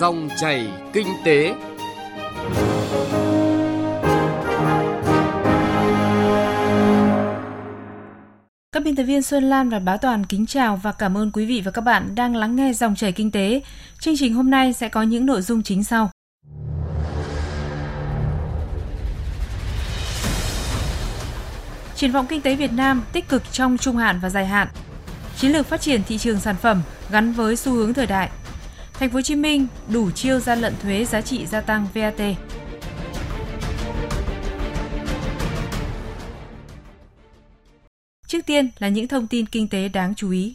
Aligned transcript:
Dòng 0.00 0.28
chảy 0.36 0.68
kinh 0.92 1.06
tế. 1.24 1.54
Các 8.72 8.82
biên 8.84 8.96
tập 8.96 9.02
viên 9.02 9.22
Xuân 9.22 9.44
Lan 9.44 9.68
và 9.68 9.78
Bá 9.78 9.96
Toàn 9.96 10.26
kính 10.26 10.46
chào 10.46 10.76
và 10.76 10.92
cảm 10.92 11.16
ơn 11.16 11.30
quý 11.32 11.46
vị 11.46 11.62
và 11.64 11.70
các 11.70 11.80
bạn 11.80 12.14
đang 12.14 12.36
lắng 12.36 12.56
nghe 12.56 12.72
dòng 12.72 12.96
chảy 12.96 13.12
kinh 13.12 13.30
tế. 13.30 13.62
Chương 13.98 14.14
trình 14.18 14.34
hôm 14.34 14.50
nay 14.50 14.72
sẽ 14.72 14.88
có 14.88 15.02
những 15.02 15.26
nội 15.26 15.42
dung 15.42 15.62
chính 15.62 15.84
sau. 15.84 16.10
Triển 21.94 22.12
vọng 22.12 22.26
kinh 22.28 22.40
tế 22.40 22.54
Việt 22.54 22.72
Nam 22.72 23.02
tích 23.12 23.28
cực 23.28 23.52
trong 23.52 23.78
trung 23.78 23.96
hạn 23.96 24.18
và 24.22 24.30
dài 24.30 24.46
hạn. 24.46 24.68
Chiến 25.36 25.52
lược 25.52 25.66
phát 25.66 25.80
triển 25.80 26.02
thị 26.08 26.18
trường 26.18 26.40
sản 26.40 26.56
phẩm 26.62 26.82
gắn 27.10 27.32
với 27.32 27.56
xu 27.56 27.72
hướng 27.72 27.94
thời 27.94 28.06
đại. 28.06 28.30
Thành 29.00 29.10
phố 29.10 29.14
Hồ 29.14 29.22
Chí 29.22 29.36
Minh 29.36 29.66
đủ 29.88 30.10
chiêu 30.10 30.40
gian 30.40 30.60
lận 30.60 30.74
thuế 30.82 31.04
giá 31.04 31.20
trị 31.20 31.46
gia 31.46 31.60
tăng 31.60 31.86
VAT. 31.94 32.20
Trước 38.26 38.46
tiên 38.46 38.70
là 38.78 38.88
những 38.88 39.08
thông 39.08 39.26
tin 39.26 39.46
kinh 39.46 39.68
tế 39.68 39.88
đáng 39.88 40.14
chú 40.14 40.30
ý. 40.30 40.52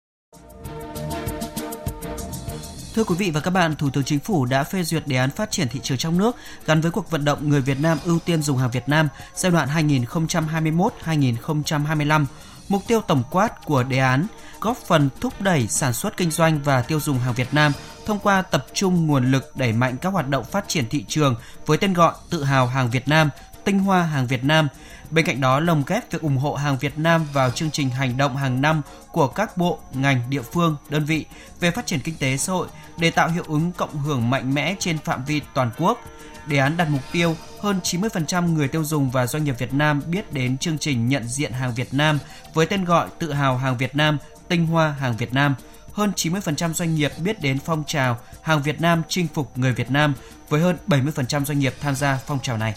Thưa 2.96 3.04
quý 3.04 3.16
vị 3.18 3.32
và 3.32 3.40
các 3.40 3.52
bạn, 3.52 3.76
Thủ 3.76 3.90
tướng 3.90 4.04
Chính 4.04 4.20
phủ 4.20 4.46
đã 4.46 4.64
phê 4.64 4.84
duyệt 4.84 5.08
đề 5.08 5.18
án 5.18 5.30
phát 5.30 5.52
triển 5.52 5.68
thị 5.68 5.80
trường 5.84 5.98
trong 5.98 6.18
nước 6.18 6.36
gắn 6.66 6.82
với 6.82 6.92
cuộc 6.92 7.12
vận 7.12 7.26
động 7.26 7.50
người 7.50 7.62
Việt 7.62 7.80
Nam 7.80 7.98
ưu 8.06 8.20
tiên 8.20 8.42
dùng 8.42 8.58
hàng 8.58 8.72
Việt 8.72 8.90
Nam 8.90 9.08
giai 9.36 9.52
đoạn 9.52 9.70
2021-2025. 9.70 12.26
Mục 12.70 12.82
tiêu 12.88 13.02
tổng 13.02 13.24
quát 13.32 13.66
của 13.66 13.84
đề 13.84 13.98
án 13.98 14.28
góp 14.62 14.78
phần 14.78 15.10
thúc 15.22 15.42
đẩy 15.42 15.68
sản 15.68 15.94
xuất 15.94 16.18
kinh 16.18 16.32
doanh 16.32 16.60
và 16.64 16.82
tiêu 16.82 17.00
dùng 17.00 17.20
hàng 17.20 17.34
Việt 17.34 17.54
Nam 17.54 17.72
thông 18.06 18.20
qua 18.20 18.42
tập 18.42 18.66
trung 18.74 19.08
nguồn 19.08 19.32
lực 19.32 19.56
đẩy 19.56 19.74
mạnh 19.74 19.98
các 20.02 20.10
hoạt 20.10 20.30
động 20.30 20.44
phát 20.44 20.66
triển 20.68 20.90
thị 20.90 21.06
trường 21.08 21.36
với 21.66 21.78
tên 21.78 21.94
gọi 21.94 22.14
tự 22.30 22.44
hào 22.44 22.68
hàng 22.68 22.90
Việt 22.90 23.08
Nam, 23.08 23.30
tinh 23.64 23.80
hoa 23.80 24.04
hàng 24.04 24.28
Việt 24.28 24.44
Nam. 24.44 24.68
Bên 25.12 25.26
cạnh 25.26 25.42
đó 25.42 25.60
lồng 25.60 25.84
ghép 25.88 26.12
việc 26.12 26.22
ủng 26.22 26.38
hộ 26.38 26.54
hàng 26.54 26.78
Việt 26.78 26.98
Nam 26.98 27.28
vào 27.34 27.52
chương 27.52 27.72
trình 27.72 27.90
hành 27.90 28.18
động 28.18 28.36
hàng 28.36 28.62
năm 28.62 28.82
của 29.12 29.28
các 29.28 29.58
bộ, 29.58 29.80
ngành, 29.94 30.22
địa 30.30 30.42
phương, 30.42 30.76
đơn 30.90 31.06
vị 31.06 31.26
về 31.60 31.72
phát 31.72 31.86
triển 31.86 32.00
kinh 32.00 32.16
tế 32.20 32.38
xã 32.38 32.54
hội 32.54 32.68
để 32.98 33.12
tạo 33.12 33.30
hiệu 33.30 33.44
ứng 33.48 33.72
cộng 33.72 33.98
hưởng 33.98 34.30
mạnh 34.30 34.54
mẽ 34.54 34.76
trên 34.80 34.98
phạm 34.98 35.26
vi 35.26 35.42
toàn 35.54 35.72
quốc. 35.78 36.00
Đề 36.48 36.58
án 36.58 36.78
đặt 36.78 36.90
mục 36.90 37.02
tiêu 37.12 37.36
hơn 37.62 37.80
90% 37.84 38.54
người 38.54 38.68
tiêu 38.68 38.84
dùng 38.84 39.12
và 39.12 39.28
doanh 39.28 39.44
nghiệp 39.44 39.56
Việt 39.60 39.74
Nam 39.74 40.02
biết 40.08 40.34
đến 40.34 40.58
chương 40.58 40.78
trình 40.78 41.08
nhận 41.08 41.28
diện 41.28 41.52
hàng 41.52 41.74
Việt 41.74 41.94
Nam 41.94 42.20
với 42.54 42.66
tên 42.66 42.86
gọi 42.86 43.08
tự 43.20 43.34
hào 43.34 43.58
hàng 43.58 43.78
Việt 43.78 43.96
Nam, 43.96 44.18
tinh 44.48 44.68
hoa 44.68 44.96
hàng 45.00 45.18
Việt 45.18 45.34
Nam. 45.34 45.56
Hơn 45.96 46.12
90% 46.16 46.74
doanh 46.74 46.96
nghiệp 46.96 47.12
biết 47.24 47.42
đến 47.42 47.60
phong 47.66 47.84
trào 47.88 48.20
hàng 48.42 48.64
Việt 48.64 48.82
Nam 48.82 49.02
chinh 49.08 49.28
phục 49.34 49.58
người 49.58 49.74
Việt 49.74 49.92
Nam, 49.92 50.14
với 50.50 50.62
hơn 50.62 50.78
70% 50.88 51.46
doanh 51.46 51.60
nghiệp 51.60 51.74
tham 51.82 51.96
gia 51.96 52.20
phong 52.26 52.40
trào 52.40 52.58
này. 52.58 52.74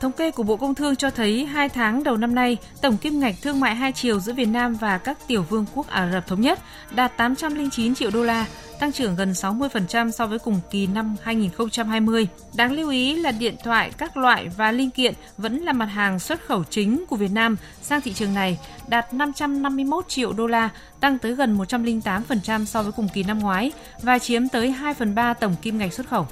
Thống 0.00 0.12
kê 0.12 0.30
của 0.30 0.42
Bộ 0.42 0.56
Công 0.56 0.74
Thương 0.74 0.96
cho 0.96 1.10
thấy 1.10 1.44
2 1.44 1.68
tháng 1.68 2.04
đầu 2.04 2.16
năm 2.16 2.34
nay, 2.34 2.56
tổng 2.80 2.96
kim 2.96 3.20
ngạch 3.20 3.34
thương 3.42 3.60
mại 3.60 3.74
hai 3.74 3.92
chiều 3.92 4.20
giữa 4.20 4.32
Việt 4.32 4.48
Nam 4.48 4.74
và 4.74 4.98
các 4.98 5.18
tiểu 5.26 5.42
vương 5.42 5.66
quốc 5.74 5.88
Ả 5.88 6.10
Rập 6.12 6.26
Thống 6.26 6.40
Nhất 6.40 6.58
đạt 6.94 7.16
809 7.16 7.94
triệu 7.94 8.10
đô 8.10 8.22
la, 8.22 8.46
tăng 8.80 8.92
trưởng 8.92 9.16
gần 9.16 9.32
60% 9.32 10.10
so 10.10 10.26
với 10.26 10.38
cùng 10.38 10.60
kỳ 10.70 10.86
năm 10.86 11.16
2020. 11.22 12.28
Đáng 12.54 12.72
lưu 12.72 12.90
ý 12.90 13.16
là 13.16 13.30
điện 13.30 13.54
thoại 13.64 13.90
các 13.98 14.16
loại 14.16 14.48
và 14.56 14.72
linh 14.72 14.90
kiện 14.90 15.14
vẫn 15.38 15.58
là 15.58 15.72
mặt 15.72 15.86
hàng 15.86 16.18
xuất 16.18 16.46
khẩu 16.46 16.64
chính 16.64 17.04
của 17.08 17.16
Việt 17.16 17.32
Nam 17.32 17.56
sang 17.82 18.00
thị 18.00 18.12
trường 18.12 18.34
này, 18.34 18.58
đạt 18.88 19.14
551 19.14 20.08
triệu 20.08 20.32
đô 20.32 20.46
la, 20.46 20.68
tăng 21.00 21.18
tới 21.18 21.34
gần 21.34 21.58
108% 21.58 22.64
so 22.64 22.82
với 22.82 22.92
cùng 22.92 23.08
kỳ 23.14 23.22
năm 23.22 23.38
ngoái 23.38 23.72
và 24.02 24.18
chiếm 24.18 24.48
tới 24.48 24.70
2 24.70 24.94
phần 24.94 25.14
3 25.14 25.34
tổng 25.34 25.56
kim 25.62 25.78
ngạch 25.78 25.92
xuất 25.92 26.08
khẩu. 26.08 26.26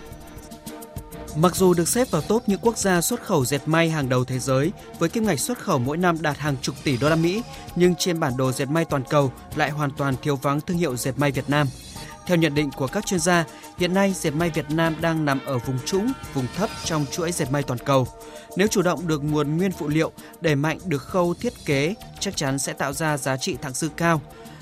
Mặc 1.36 1.56
dù 1.56 1.74
được 1.74 1.88
xếp 1.88 2.10
vào 2.10 2.22
top 2.22 2.42
những 2.46 2.60
quốc 2.62 2.78
gia 2.78 3.00
xuất 3.00 3.22
khẩu 3.22 3.44
dệt 3.44 3.60
may 3.66 3.90
hàng 3.90 4.08
đầu 4.08 4.24
thế 4.24 4.38
giới 4.38 4.72
với 4.98 5.08
kim 5.08 5.26
ngạch 5.26 5.40
xuất 5.40 5.58
khẩu 5.58 5.78
mỗi 5.78 5.96
năm 5.96 6.22
đạt 6.22 6.38
hàng 6.38 6.56
chục 6.62 6.74
tỷ 6.84 6.96
đô 6.96 7.08
la 7.08 7.16
Mỹ, 7.16 7.42
nhưng 7.76 7.94
trên 7.94 8.20
bản 8.20 8.36
đồ 8.36 8.52
dệt 8.52 8.66
may 8.66 8.84
toàn 8.84 9.02
cầu 9.10 9.32
lại 9.56 9.70
hoàn 9.70 9.90
toàn 9.90 10.14
thiếu 10.22 10.36
vắng 10.36 10.60
thương 10.60 10.78
hiệu 10.78 10.96
dệt 10.96 11.18
may 11.18 11.32
Việt 11.32 11.50
Nam. 11.50 11.66
Theo 12.26 12.36
nhận 12.36 12.54
định 12.54 12.70
của 12.70 12.86
các 12.86 13.06
chuyên 13.06 13.20
gia, 13.20 13.44
hiện 13.78 13.94
nay 13.94 14.14
dệt 14.16 14.30
may 14.30 14.50
Việt 14.50 14.70
Nam 14.70 14.96
đang 15.00 15.24
nằm 15.24 15.40
ở 15.44 15.58
vùng 15.58 15.78
trũng, 15.84 16.12
vùng 16.34 16.46
thấp 16.56 16.70
trong 16.84 17.06
chuỗi 17.10 17.32
dệt 17.32 17.50
may 17.50 17.62
toàn 17.62 17.78
cầu. 17.78 18.08
Nếu 18.56 18.68
chủ 18.68 18.82
động 18.82 19.08
được 19.08 19.24
nguồn 19.24 19.56
nguyên 19.56 19.72
phụ 19.72 19.88
liệu, 19.88 20.12
đẩy 20.40 20.54
mạnh 20.54 20.78
được 20.84 21.02
khâu 21.02 21.34
thiết 21.34 21.52
kế, 21.64 21.94
chắc 22.20 22.36
chắn 22.36 22.58
sẽ 22.58 22.72
tạo 22.72 22.92
ra 22.92 23.16
giá 23.16 23.36
trị 23.36 23.56
thặng 23.62 23.74
dư 23.74 23.88
cao. 23.88 24.20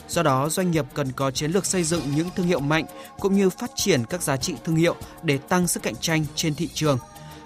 Do 0.08 0.22
đó, 0.22 0.48
doanh 0.48 0.70
nghiệp 0.70 0.84
cần 0.94 1.12
có 1.12 1.30
chiến 1.30 1.50
lược 1.50 1.66
xây 1.66 1.84
dựng 1.84 2.02
những 2.14 2.28
thương 2.36 2.46
hiệu 2.46 2.60
mạnh 2.60 2.84
cũng 3.18 3.36
như 3.36 3.50
phát 3.50 3.70
triển 3.74 4.04
các 4.04 4.22
giá 4.22 4.36
trị 4.36 4.54
thương 4.64 4.76
hiệu 4.76 4.96
để 5.22 5.38
tăng 5.38 5.68
sức 5.68 5.82
cạnh 5.82 5.96
tranh 6.00 6.24
trên 6.34 6.54
thị 6.54 6.68
trường. 6.74 6.98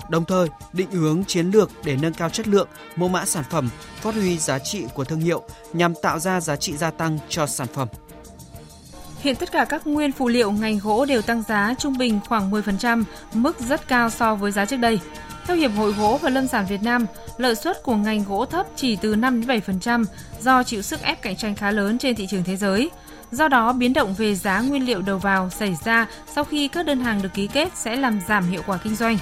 Đồng 0.09 0.25
thời, 0.25 0.49
định 0.73 0.91
hướng 0.91 1.25
chiến 1.25 1.51
lược 1.51 1.71
để 1.85 1.97
nâng 1.97 2.15
cao 2.15 2.31
chất 2.31 2.49
lượng, 2.49 2.69
mẫu 2.97 3.09
mã 3.09 3.25
sản 3.27 3.45
phẩm, 3.51 3.69
phát 4.01 4.15
huy 4.15 4.39
giá 4.39 4.59
trị 4.59 4.85
của 4.95 5.05
thương 5.05 5.21
hiệu 5.21 5.43
nhằm 5.73 5.95
tạo 6.03 6.19
ra 6.19 6.41
giá 6.41 6.57
trị 6.57 6.77
gia 6.77 6.91
tăng 6.91 7.19
cho 7.29 7.47
sản 7.47 7.67
phẩm. 7.75 7.89
Hiện 9.21 9.37
tất 9.37 9.53
cả 9.53 9.65
các 9.65 9.87
nguyên 9.87 10.13
phụ 10.13 10.29
liệu 10.29 10.53
ngành 10.53 10.79
gỗ 10.79 11.05
đều 11.05 11.23
tăng 11.23 11.43
giá 11.49 11.75
trung 11.79 11.99
bình 11.99 12.21
khoảng 12.29 12.51
10%, 12.51 13.05
mức 13.35 13.61
rất 13.61 13.89
cao 13.89 14.11
so 14.11 14.35
với 14.35 14.53
giá 14.53 14.65
trước 14.65 14.77
đây. 14.77 15.01
Theo 15.51 15.57
Hiệp 15.57 15.71
hội 15.77 15.93
Gỗ 15.93 16.19
và 16.23 16.31
Lâm 16.31 16.47
sản 16.47 16.67
Việt 16.69 16.83
Nam, 16.83 17.07
lợi 17.37 17.55
suất 17.55 17.83
của 17.83 17.97
ngành 17.97 18.25
gỗ 18.25 18.45
thấp 18.45 18.67
chỉ 18.77 18.97
từ 18.97 19.17
5 19.17 19.47
đến 19.47 19.61
7% 19.67 20.05
do 20.41 20.63
chịu 20.63 20.83
sức 20.83 21.03
ép 21.03 21.23
cạnh 21.23 21.37
tranh 21.37 21.55
khá 21.55 21.71
lớn 21.71 21.99
trên 21.99 22.17
thị 22.17 22.27
trường 22.31 22.45
thế 22.45 22.57
giới. 22.57 22.91
Do 23.33 23.49
đó, 23.49 23.73
biến 23.73 23.93
động 23.93 24.15
về 24.15 24.35
giá 24.35 24.61
nguyên 24.61 24.87
liệu 24.87 25.03
đầu 25.03 25.19
vào 25.19 25.51
xảy 25.51 25.77
ra 25.85 26.07
sau 26.35 26.45
khi 26.45 26.69
các 26.69 26.87
đơn 26.87 27.01
hàng 27.01 27.23
được 27.23 27.29
ký 27.35 27.47
kết 27.47 27.69
sẽ 27.77 27.97
làm 27.97 28.21
giảm 28.29 28.45
hiệu 28.45 28.63
quả 28.67 28.77
kinh 28.77 28.97
doanh. 28.97 29.19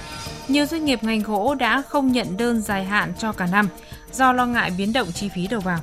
Nhiều 0.48 0.66
doanh 0.66 0.84
nghiệp 0.84 1.04
ngành 1.04 1.22
gỗ 1.22 1.54
đã 1.54 1.82
không 1.88 2.12
nhận 2.12 2.36
đơn 2.36 2.60
dài 2.60 2.84
hạn 2.84 3.12
cho 3.18 3.32
cả 3.32 3.46
năm 3.46 3.68
do 4.12 4.32
lo 4.32 4.46
ngại 4.46 4.72
biến 4.78 4.92
động 4.92 5.12
chi 5.12 5.28
phí 5.28 5.46
đầu 5.46 5.60
vào. 5.60 5.78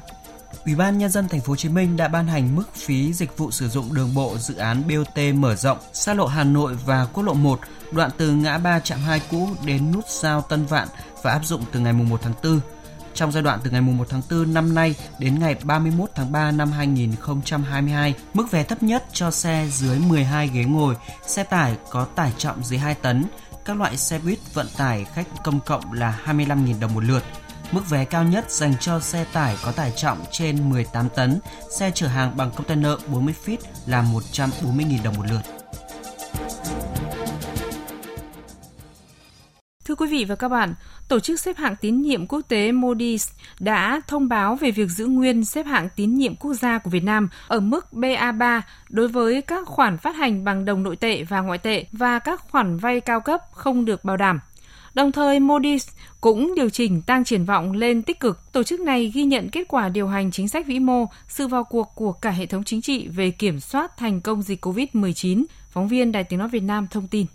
Ủy 0.65 0.75
ban 0.75 0.97
nhân 0.97 1.09
dân 1.09 1.27
thành 1.27 1.41
phố 1.41 1.51
Hồ 1.51 1.55
Chí 1.55 1.69
Minh 1.69 1.97
đã 1.97 2.07
ban 2.07 2.27
hành 2.27 2.55
mức 2.55 2.75
phí 2.75 3.13
dịch 3.13 3.37
vụ 3.37 3.51
sử 3.51 3.69
dụng 3.69 3.93
đường 3.93 4.13
bộ 4.15 4.37
dự 4.37 4.55
án 4.55 4.83
BOT 4.87 5.23
mở 5.35 5.55
rộng 5.55 5.77
xa 5.93 6.13
lộ 6.13 6.25
Hà 6.25 6.43
Nội 6.43 6.73
và 6.85 7.07
quốc 7.13 7.23
lộ 7.23 7.33
1 7.33 7.59
đoạn 7.91 8.09
từ 8.17 8.31
ngã 8.31 8.57
ba 8.57 8.79
trạm 8.79 8.99
2 8.99 9.21
cũ 9.31 9.49
đến 9.65 9.91
nút 9.91 10.07
giao 10.07 10.41
Tân 10.41 10.65
Vạn 10.65 10.87
và 11.23 11.31
áp 11.31 11.45
dụng 11.45 11.63
từ 11.71 11.79
ngày 11.79 11.93
1 11.93 12.19
tháng 12.23 12.33
4. 12.43 12.59
Trong 13.13 13.31
giai 13.31 13.43
đoạn 13.43 13.59
từ 13.63 13.71
ngày 13.71 13.81
1 13.81 14.07
tháng 14.09 14.21
4 14.31 14.53
năm 14.53 14.75
nay 14.75 14.95
đến 15.19 15.39
ngày 15.39 15.55
31 15.63 16.09
tháng 16.15 16.31
3 16.31 16.51
năm 16.51 16.71
2022, 16.71 18.15
mức 18.33 18.51
vé 18.51 18.63
thấp 18.63 18.83
nhất 18.83 19.05
cho 19.13 19.31
xe 19.31 19.67
dưới 19.71 19.99
12 19.99 20.47
ghế 20.47 20.63
ngồi, 20.63 20.95
xe 21.27 21.43
tải 21.43 21.77
có 21.89 22.05
tải 22.05 22.33
trọng 22.37 22.63
dưới 22.63 22.79
2 22.79 22.95
tấn, 22.95 23.25
các 23.65 23.77
loại 23.77 23.97
xe 23.97 24.19
buýt 24.19 24.39
vận 24.53 24.67
tải 24.77 25.05
khách 25.05 25.27
công 25.43 25.59
cộng 25.59 25.93
là 25.93 26.19
25.000 26.25 26.79
đồng 26.79 26.93
một 26.93 27.03
lượt. 27.03 27.23
Mức 27.71 27.89
vé 27.89 28.05
cao 28.05 28.23
nhất 28.23 28.51
dành 28.51 28.73
cho 28.79 28.99
xe 28.99 29.25
tải 29.33 29.57
có 29.63 29.71
tải 29.71 29.93
trọng 29.95 30.17
trên 30.31 30.69
18 30.69 31.09
tấn, 31.09 31.39
xe 31.77 31.91
chở 31.93 32.07
hàng 32.07 32.37
bằng 32.37 32.51
container 32.51 32.91
40 33.07 33.33
feet 33.45 33.57
là 33.85 34.03
140.000 34.33 35.03
đồng 35.03 35.17
một 35.17 35.25
lượt. 35.29 35.54
Thưa 39.95 40.05
quý 40.05 40.11
vị 40.17 40.25
và 40.25 40.35
các 40.35 40.47
bạn, 40.47 40.73
Tổ 41.07 41.19
chức 41.19 41.39
xếp 41.39 41.57
hạng 41.57 41.75
tín 41.75 42.01
nhiệm 42.01 42.27
quốc 42.27 42.41
tế 42.47 42.71
Moody's 42.71 43.31
đã 43.59 44.01
thông 44.07 44.27
báo 44.27 44.55
về 44.55 44.71
việc 44.71 44.89
giữ 44.89 45.05
nguyên 45.05 45.45
xếp 45.45 45.65
hạng 45.65 45.89
tín 45.95 46.15
nhiệm 46.15 46.35
quốc 46.35 46.53
gia 46.53 46.77
của 46.77 46.89
Việt 46.89 47.03
Nam 47.03 47.29
ở 47.47 47.59
mức 47.59 47.85
BA3 47.91 48.61
đối 48.89 49.07
với 49.07 49.41
các 49.41 49.67
khoản 49.67 49.97
phát 49.97 50.15
hành 50.15 50.43
bằng 50.43 50.65
đồng 50.65 50.83
nội 50.83 50.95
tệ 50.95 51.23
và 51.23 51.41
ngoại 51.41 51.57
tệ 51.57 51.85
và 51.91 52.19
các 52.19 52.41
khoản 52.49 52.77
vay 52.77 53.01
cao 53.01 53.21
cấp 53.21 53.41
không 53.51 53.85
được 53.85 54.05
bảo 54.05 54.17
đảm. 54.17 54.39
Đồng 54.93 55.11
thời, 55.11 55.39
Moody's 55.39 55.91
cũng 56.21 56.55
điều 56.55 56.69
chỉnh 56.69 57.01
tăng 57.01 57.23
triển 57.23 57.45
vọng 57.45 57.71
lên 57.71 58.01
tích 58.01 58.19
cực. 58.19 58.39
Tổ 58.51 58.63
chức 58.63 58.79
này 58.79 59.11
ghi 59.13 59.23
nhận 59.23 59.49
kết 59.49 59.67
quả 59.67 59.89
điều 59.89 60.07
hành 60.07 60.31
chính 60.31 60.47
sách 60.47 60.67
vĩ 60.67 60.79
mô, 60.79 61.05
sự 61.27 61.47
vào 61.47 61.63
cuộc 61.63 61.91
của 61.95 62.11
cả 62.11 62.29
hệ 62.29 62.45
thống 62.45 62.63
chính 62.63 62.81
trị 62.81 63.07
về 63.07 63.31
kiểm 63.31 63.59
soát 63.59 63.97
thành 63.97 64.21
công 64.21 64.41
dịch 64.41 64.65
COVID-19. 64.65 65.43
Phóng 65.69 65.87
viên 65.87 66.11
Đài 66.11 66.23
Tiếng 66.23 66.39
Nói 66.39 66.47
Việt 66.47 66.63
Nam 66.63 66.87
thông 66.91 67.07
tin. 67.07 67.25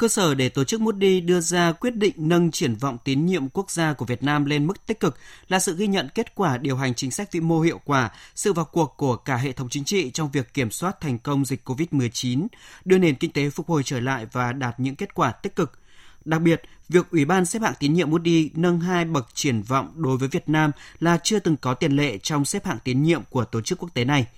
Cơ 0.00 0.08
sở 0.08 0.34
để 0.34 0.48
tổ 0.48 0.64
chức 0.64 0.80
Moody 0.80 1.20
đưa 1.20 1.40
ra 1.40 1.72
quyết 1.72 1.96
định 1.96 2.12
nâng 2.16 2.50
triển 2.50 2.74
vọng 2.74 2.98
tín 3.04 3.26
nhiệm 3.26 3.48
quốc 3.48 3.70
gia 3.70 3.92
của 3.92 4.04
Việt 4.04 4.22
Nam 4.22 4.44
lên 4.44 4.66
mức 4.66 4.86
tích 4.86 5.00
cực 5.00 5.16
là 5.48 5.58
sự 5.58 5.76
ghi 5.76 5.86
nhận 5.86 6.08
kết 6.14 6.34
quả 6.34 6.58
điều 6.58 6.76
hành 6.76 6.94
chính 6.94 7.10
sách 7.10 7.32
vĩ 7.32 7.40
mô 7.40 7.60
hiệu 7.60 7.80
quả, 7.84 8.10
sự 8.34 8.52
vào 8.52 8.64
cuộc 8.64 8.94
của 8.96 9.16
cả 9.16 9.36
hệ 9.36 9.52
thống 9.52 9.68
chính 9.68 9.84
trị 9.84 10.10
trong 10.10 10.30
việc 10.30 10.54
kiểm 10.54 10.70
soát 10.70 11.00
thành 11.00 11.18
công 11.18 11.44
dịch 11.44 11.68
COVID-19, 11.68 12.46
đưa 12.84 12.98
nền 12.98 13.14
kinh 13.14 13.32
tế 13.32 13.50
phục 13.50 13.68
hồi 13.68 13.82
trở 13.84 14.00
lại 14.00 14.26
và 14.32 14.52
đạt 14.52 14.80
những 14.80 14.96
kết 14.96 15.14
quả 15.14 15.32
tích 15.32 15.56
cực. 15.56 15.78
Đặc 16.24 16.42
biệt, 16.42 16.62
việc 16.88 17.10
Ủy 17.10 17.24
ban 17.24 17.46
xếp 17.46 17.62
hạng 17.62 17.74
tín 17.80 17.92
nhiệm 17.92 18.10
Moody 18.10 18.50
nâng 18.54 18.80
hai 18.80 19.04
bậc 19.04 19.28
triển 19.34 19.62
vọng 19.62 19.92
đối 19.96 20.16
với 20.16 20.28
Việt 20.28 20.48
Nam 20.48 20.70
là 21.00 21.18
chưa 21.22 21.38
từng 21.38 21.56
có 21.56 21.74
tiền 21.74 21.96
lệ 21.96 22.18
trong 22.18 22.44
xếp 22.44 22.66
hạng 22.66 22.78
tín 22.84 23.02
nhiệm 23.02 23.22
của 23.30 23.44
tổ 23.44 23.60
chức 23.60 23.78
quốc 23.78 23.94
tế 23.94 24.04
này– 24.04 24.26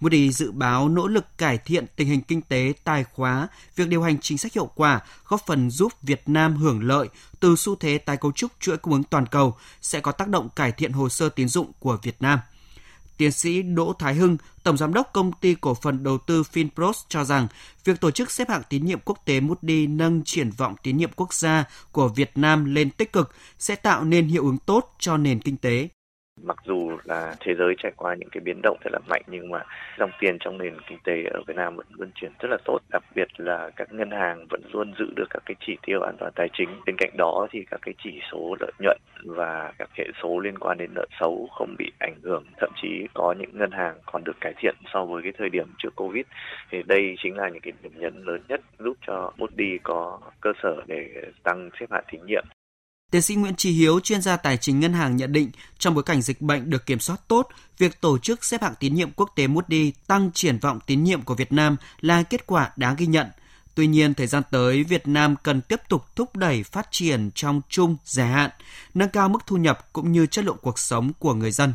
Moody 0.00 0.32
dự 0.32 0.52
báo 0.52 0.88
nỗ 0.88 1.06
lực 1.06 1.38
cải 1.38 1.58
thiện 1.58 1.86
tình 1.96 2.08
hình 2.08 2.20
kinh 2.20 2.42
tế 2.42 2.72
tài 2.84 3.04
khóa, 3.04 3.48
việc 3.76 3.88
điều 3.88 4.02
hành 4.02 4.18
chính 4.20 4.38
sách 4.38 4.52
hiệu 4.52 4.70
quả 4.74 5.00
góp 5.26 5.40
phần 5.46 5.70
giúp 5.70 5.92
Việt 6.02 6.22
Nam 6.26 6.56
hưởng 6.56 6.82
lợi 6.82 7.08
từ 7.40 7.56
xu 7.56 7.76
thế 7.76 7.98
tái 7.98 8.16
cấu 8.16 8.32
trúc 8.32 8.52
chuỗi 8.60 8.76
cung 8.76 8.92
ứng 8.92 9.02
toàn 9.02 9.26
cầu 9.26 9.56
sẽ 9.80 10.00
có 10.00 10.12
tác 10.12 10.28
động 10.28 10.48
cải 10.56 10.72
thiện 10.72 10.92
hồ 10.92 11.08
sơ 11.08 11.28
tín 11.28 11.48
dụng 11.48 11.72
của 11.78 11.98
Việt 12.02 12.16
Nam. 12.20 12.38
Tiến 13.16 13.32
sĩ 13.32 13.62
Đỗ 13.62 13.92
Thái 13.98 14.14
Hưng, 14.14 14.36
Tổng 14.62 14.76
Giám 14.76 14.94
đốc 14.94 15.10
Công 15.12 15.32
ty 15.32 15.54
Cổ 15.54 15.74
phần 15.74 16.02
Đầu 16.02 16.18
tư 16.18 16.42
Finpros 16.52 16.92
cho 17.08 17.24
rằng, 17.24 17.48
việc 17.84 18.00
tổ 18.00 18.10
chức 18.10 18.30
xếp 18.30 18.48
hạng 18.48 18.62
tín 18.68 18.86
nhiệm 18.86 19.00
quốc 19.04 19.18
tế 19.24 19.40
Moody 19.40 19.86
nâng 19.86 20.22
triển 20.24 20.50
vọng 20.50 20.74
tín 20.82 20.96
nhiệm 20.96 21.10
quốc 21.16 21.34
gia 21.34 21.64
của 21.92 22.08
Việt 22.08 22.30
Nam 22.34 22.64
lên 22.64 22.90
tích 22.90 23.12
cực 23.12 23.34
sẽ 23.58 23.74
tạo 23.74 24.04
nên 24.04 24.26
hiệu 24.28 24.44
ứng 24.44 24.58
tốt 24.58 24.94
cho 24.98 25.16
nền 25.16 25.40
kinh 25.40 25.56
tế. 25.56 25.88
Mặc 26.42 26.56
dù 26.64 26.98
là 27.04 27.34
thế 27.40 27.54
giới 27.54 27.74
trải 27.78 27.92
qua 27.96 28.14
những 28.14 28.28
cái 28.32 28.40
biến 28.40 28.60
động 28.62 28.78
rất 28.84 28.90
là 28.92 28.98
mạnh, 29.08 29.22
nhưng 29.26 29.50
mà 29.50 29.62
dòng 29.98 30.10
tiền 30.20 30.36
trong 30.40 30.58
nền 30.58 30.74
kinh 30.88 30.98
tế 31.04 31.24
ở 31.24 31.40
Việt 31.46 31.56
Nam 31.56 31.76
vẫn 31.76 31.86
luân 31.98 32.10
chuyển 32.14 32.32
rất 32.38 32.48
là 32.50 32.56
tốt. 32.64 32.78
Đặc 32.90 33.02
biệt 33.14 33.28
là 33.36 33.70
các 33.76 33.92
ngân 33.92 34.10
hàng 34.10 34.46
vẫn 34.50 34.62
luôn 34.72 34.94
giữ 34.98 35.06
được 35.16 35.26
các 35.30 35.42
cái 35.46 35.54
chỉ 35.60 35.76
tiêu 35.82 36.02
an 36.02 36.16
toàn 36.18 36.32
tài 36.34 36.48
chính. 36.52 36.68
Bên 36.86 36.96
cạnh 36.98 37.10
đó 37.16 37.46
thì 37.50 37.64
các 37.70 37.80
cái 37.82 37.94
chỉ 38.04 38.20
số 38.32 38.56
lợi 38.60 38.72
nhuận 38.78 38.98
và 39.24 39.72
các 39.78 39.88
hệ 39.94 40.04
số 40.22 40.38
liên 40.38 40.58
quan 40.58 40.78
đến 40.78 40.90
nợ 40.94 41.06
xấu 41.20 41.48
không 41.52 41.74
bị 41.78 41.92
ảnh 41.98 42.14
hưởng. 42.22 42.44
Thậm 42.56 42.70
chí 42.82 43.06
có 43.14 43.34
những 43.38 43.58
ngân 43.58 43.70
hàng 43.70 43.94
còn 44.06 44.24
được 44.24 44.36
cải 44.40 44.52
thiện 44.56 44.74
so 44.92 45.04
với 45.04 45.22
cái 45.22 45.32
thời 45.38 45.48
điểm 45.48 45.66
trước 45.78 45.96
Covid. 45.96 46.24
Thì 46.70 46.82
đây 46.82 47.14
chính 47.18 47.36
là 47.36 47.48
những 47.48 47.62
cái 47.62 47.72
điểm 47.82 47.92
nhấn 47.96 48.22
lớn 48.22 48.40
nhất, 48.48 48.60
giúp 48.78 48.96
cho 49.06 49.32
Moody 49.36 49.78
có 49.82 50.20
cơ 50.40 50.52
sở 50.62 50.82
để 50.86 51.08
tăng 51.42 51.70
xếp 51.80 51.86
hạng 51.90 52.04
tín 52.12 52.20
nhiệm. 52.26 52.44
Tiến 53.10 53.22
sĩ 53.22 53.34
Nguyễn 53.34 53.54
Trí 53.54 53.70
Hiếu, 53.70 54.00
chuyên 54.00 54.22
gia 54.22 54.36
tài 54.36 54.56
chính 54.56 54.80
ngân 54.80 54.92
hàng 54.92 55.16
nhận 55.16 55.32
định, 55.32 55.50
trong 55.78 55.94
bối 55.94 56.04
cảnh 56.04 56.22
dịch 56.22 56.40
bệnh 56.40 56.70
được 56.70 56.86
kiểm 56.86 57.00
soát 57.00 57.20
tốt, 57.28 57.48
việc 57.78 58.00
tổ 58.00 58.18
chức 58.18 58.44
xếp 58.44 58.62
hạng 58.62 58.74
tín 58.80 58.94
nhiệm 58.94 59.10
quốc 59.10 59.30
tế 59.34 59.46
Moody 59.46 59.92
tăng 60.06 60.30
triển 60.34 60.58
vọng 60.58 60.78
tín 60.86 61.04
nhiệm 61.04 61.22
của 61.22 61.34
Việt 61.34 61.52
Nam 61.52 61.76
là 62.00 62.22
kết 62.22 62.46
quả 62.46 62.70
đáng 62.76 62.96
ghi 62.96 63.06
nhận. 63.06 63.26
Tuy 63.74 63.86
nhiên, 63.86 64.14
thời 64.14 64.26
gian 64.26 64.42
tới, 64.50 64.84
Việt 64.84 65.08
Nam 65.08 65.36
cần 65.42 65.60
tiếp 65.60 65.80
tục 65.88 66.04
thúc 66.16 66.36
đẩy 66.36 66.62
phát 66.62 66.88
triển 66.90 67.30
trong 67.34 67.60
chung 67.68 67.96
dài 68.04 68.28
hạn, 68.28 68.50
nâng 68.94 69.08
cao 69.08 69.28
mức 69.28 69.38
thu 69.46 69.56
nhập 69.56 69.88
cũng 69.92 70.12
như 70.12 70.26
chất 70.26 70.44
lượng 70.44 70.58
cuộc 70.62 70.78
sống 70.78 71.12
của 71.18 71.34
người 71.34 71.50
dân 71.50 71.74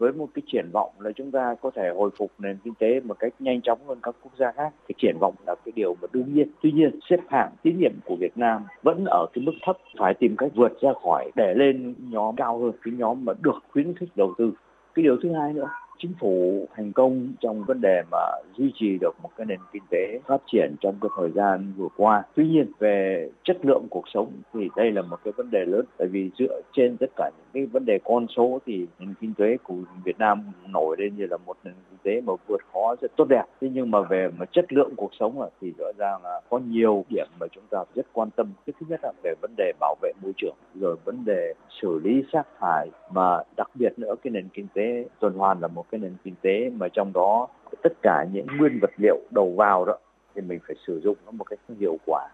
với 0.00 0.12
một 0.12 0.28
cái 0.34 0.42
triển 0.46 0.70
vọng 0.72 0.90
là 0.98 1.10
chúng 1.16 1.30
ta 1.30 1.54
có 1.62 1.70
thể 1.76 1.90
hồi 1.96 2.10
phục 2.18 2.30
nền 2.38 2.56
kinh 2.64 2.74
tế 2.78 3.00
một 3.00 3.18
cách 3.18 3.32
nhanh 3.38 3.60
chóng 3.60 3.78
hơn 3.88 3.98
các 4.02 4.14
quốc 4.22 4.32
gia 4.38 4.52
khác. 4.52 4.72
Cái 4.88 4.94
triển 4.98 5.16
vọng 5.20 5.34
là 5.46 5.54
cái 5.64 5.72
điều 5.76 5.96
mà 6.02 6.08
đương 6.12 6.34
nhiên. 6.34 6.48
Tuy 6.62 6.72
nhiên, 6.72 6.98
xếp 7.10 7.20
hạng 7.28 7.50
tín 7.62 7.78
nhiệm 7.78 7.92
của 8.04 8.16
Việt 8.20 8.38
Nam 8.38 8.62
vẫn 8.82 9.04
ở 9.04 9.26
cái 9.32 9.44
mức 9.44 9.52
thấp. 9.62 9.78
Phải 9.98 10.14
tìm 10.14 10.36
cách 10.36 10.50
vượt 10.54 10.80
ra 10.80 10.90
khỏi 11.02 11.30
để 11.36 11.54
lên 11.54 11.94
nhóm 11.98 12.36
cao 12.36 12.58
hơn, 12.58 12.72
cái 12.82 12.94
nhóm 12.96 13.24
mà 13.24 13.32
được 13.42 13.58
khuyến 13.72 13.94
khích 13.94 14.08
đầu 14.14 14.34
tư. 14.38 14.52
Cái 14.94 15.02
điều 15.02 15.16
thứ 15.22 15.32
hai 15.32 15.52
nữa 15.52 15.68
chính 16.02 16.12
phủ 16.20 16.66
thành 16.74 16.92
công 16.92 17.32
trong 17.40 17.64
vấn 17.64 17.80
đề 17.80 18.02
mà 18.10 18.18
duy 18.56 18.72
trì 18.74 18.98
được 19.00 19.14
một 19.22 19.30
cái 19.36 19.46
nền 19.46 19.58
kinh 19.72 19.82
tế 19.90 20.20
phát 20.26 20.40
triển 20.52 20.74
trong 20.80 20.94
cái 21.00 21.08
thời 21.16 21.30
gian 21.30 21.72
vừa 21.76 21.88
qua. 21.96 22.22
Tuy 22.34 22.48
nhiên, 22.48 22.66
về 22.78 23.28
chất 23.44 23.64
lượng 23.64 23.86
cuộc 23.90 24.04
sống 24.14 24.32
thì 24.54 24.68
đây 24.76 24.92
là 24.92 25.02
một 25.02 25.16
cái 25.24 25.32
vấn 25.36 25.50
đề 25.50 25.64
lớn, 25.66 25.84
bởi 25.98 26.08
vì 26.08 26.30
dựa 26.38 26.60
trên 26.72 26.96
tất 26.96 27.10
cả 27.16 27.30
những 27.36 27.46
cái 27.52 27.66
vấn 27.66 27.84
đề 27.84 27.98
con 28.04 28.26
số 28.36 28.58
thì 28.66 28.86
nền 28.98 29.14
kinh 29.20 29.34
tế 29.34 29.56
của 29.62 29.74
Việt 30.04 30.18
Nam 30.18 30.42
nổi 30.68 30.96
lên 30.98 31.16
như 31.16 31.26
là 31.30 31.36
một 31.46 31.56
nền 31.64 31.74
tế 32.02 32.20
mà 32.20 32.32
vượt 32.46 32.60
khó 32.72 32.94
rất 33.00 33.16
tốt 33.16 33.24
đẹp. 33.28 33.44
Thế 33.60 33.68
nhưng 33.72 33.90
mà 33.90 34.00
về 34.00 34.28
mà 34.38 34.46
chất 34.52 34.72
lượng 34.72 34.92
cuộc 34.96 35.10
sống 35.20 35.48
thì 35.60 35.72
rõ 35.78 35.86
ràng 35.98 36.20
là 36.24 36.40
có 36.50 36.58
nhiều 36.58 37.04
điểm 37.08 37.26
mà 37.40 37.46
chúng 37.52 37.64
ta 37.70 37.78
rất 37.94 38.06
quan 38.12 38.30
tâm. 38.30 38.52
Cái 38.66 38.74
thứ 38.80 38.86
nhất 38.88 39.00
là 39.02 39.12
về 39.22 39.34
vấn 39.42 39.50
đề 39.56 39.72
bảo 39.80 39.96
vệ 40.02 40.12
môi 40.22 40.32
trường, 40.36 40.54
rồi 40.74 40.96
vấn 41.04 41.24
đề 41.24 41.54
xử 41.82 42.00
lý 42.04 42.22
rác 42.32 42.46
thải 42.60 42.90
mà 43.10 43.42
đặc 43.56 43.70
biệt 43.74 43.98
nữa 43.98 44.14
cái 44.22 44.30
nền 44.30 44.48
kinh 44.48 44.66
tế 44.74 45.04
tuần 45.20 45.34
hoàn 45.34 45.60
là 45.60 45.68
một 45.68 45.84
cái 45.90 45.98
nền 45.98 46.14
kinh 46.24 46.34
tế 46.42 46.70
mà 46.70 46.88
trong 46.92 47.12
đó 47.12 47.48
tất 47.82 47.92
cả 48.02 48.26
những 48.32 48.46
nguyên 48.58 48.78
vật 48.82 48.90
liệu 48.96 49.18
đầu 49.30 49.54
vào 49.56 49.84
đó 49.84 49.98
thì 50.34 50.40
mình 50.40 50.58
phải 50.66 50.76
sử 50.86 51.00
dụng 51.00 51.16
nó 51.26 51.30
một 51.30 51.44
cách 51.44 51.58
hiệu 51.80 51.96
quả 52.06 52.28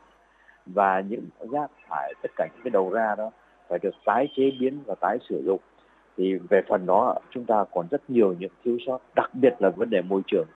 và 0.67 1.01
những 1.01 1.29
rác 1.53 1.71
thải 1.89 2.13
tất 2.23 2.31
cả 2.37 2.49
những 2.55 2.65
cái 2.65 2.71
đầu 2.71 2.91
ra 2.91 3.15
đó 3.19 3.31
phải 3.69 3.79
được 3.83 3.95
tái 4.05 4.29
chế 4.37 4.51
biến 4.61 4.79
và 4.87 4.95
tái 5.01 5.19
sử 5.29 5.43
dụng 5.47 5.61
thì 6.17 6.25
về 6.51 6.61
phần 6.69 6.87
đó 6.87 7.15
chúng 7.35 7.45
ta 7.45 7.65
còn 7.75 7.87
rất 7.91 8.11
nhiều 8.11 8.35
những 8.39 8.53
thiếu 8.65 8.79
sót 8.87 8.99
đặc 9.15 9.35
biệt 9.35 9.55
là 9.59 9.71
vấn 9.77 9.91
đề 9.91 10.03
môi 10.03 10.23
trường 10.27 10.47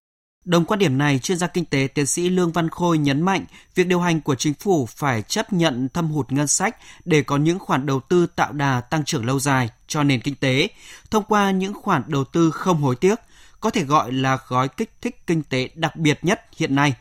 Đồng 0.45 0.65
quan 0.65 0.79
điểm 0.79 0.99
này, 0.99 1.19
chuyên 1.19 1.39
gia 1.39 1.47
kinh 1.47 1.65
tế 1.65 1.89
tiến 1.95 2.07
sĩ 2.07 2.29
Lương 2.29 2.53
Văn 2.53 2.69
Khôi 2.69 2.99
nhấn 2.99 3.23
mạnh 3.23 3.45
việc 3.75 3.87
điều 3.87 4.01
hành 4.01 4.21
của 4.21 4.35
chính 4.35 4.55
phủ 4.55 4.87
phải 4.87 5.23
chấp 5.23 5.53
nhận 5.53 5.89
thâm 5.89 6.09
hụt 6.09 6.33
ngân 6.33 6.47
sách 6.47 6.77
để 7.05 7.23
có 7.23 7.37
những 7.37 7.59
khoản 7.59 7.87
đầu 7.87 8.01
tư 8.01 8.27
tạo 8.37 8.53
đà 8.53 8.81
tăng 8.81 9.05
trưởng 9.05 9.27
lâu 9.27 9.39
dài 9.39 9.71
cho 9.87 10.03
nền 10.03 10.21
kinh 10.21 10.35
tế, 10.35 10.69
thông 11.11 11.25
qua 11.25 11.51
những 11.51 11.75
khoản 11.75 12.03
đầu 12.07 12.25
tư 12.25 12.51
không 12.51 12.77
hối 12.77 12.97
tiếc, 12.97 13.15
có 13.61 13.71
thể 13.71 13.85
gọi 13.85 14.12
là 14.12 14.39
gói 14.49 14.69
kích 14.69 14.91
thích 15.01 15.27
kinh 15.27 15.43
tế 15.43 15.69
đặc 15.75 15.97
biệt 15.97 16.19
nhất 16.23 16.41
hiện 16.57 16.75
nay. 16.75 16.95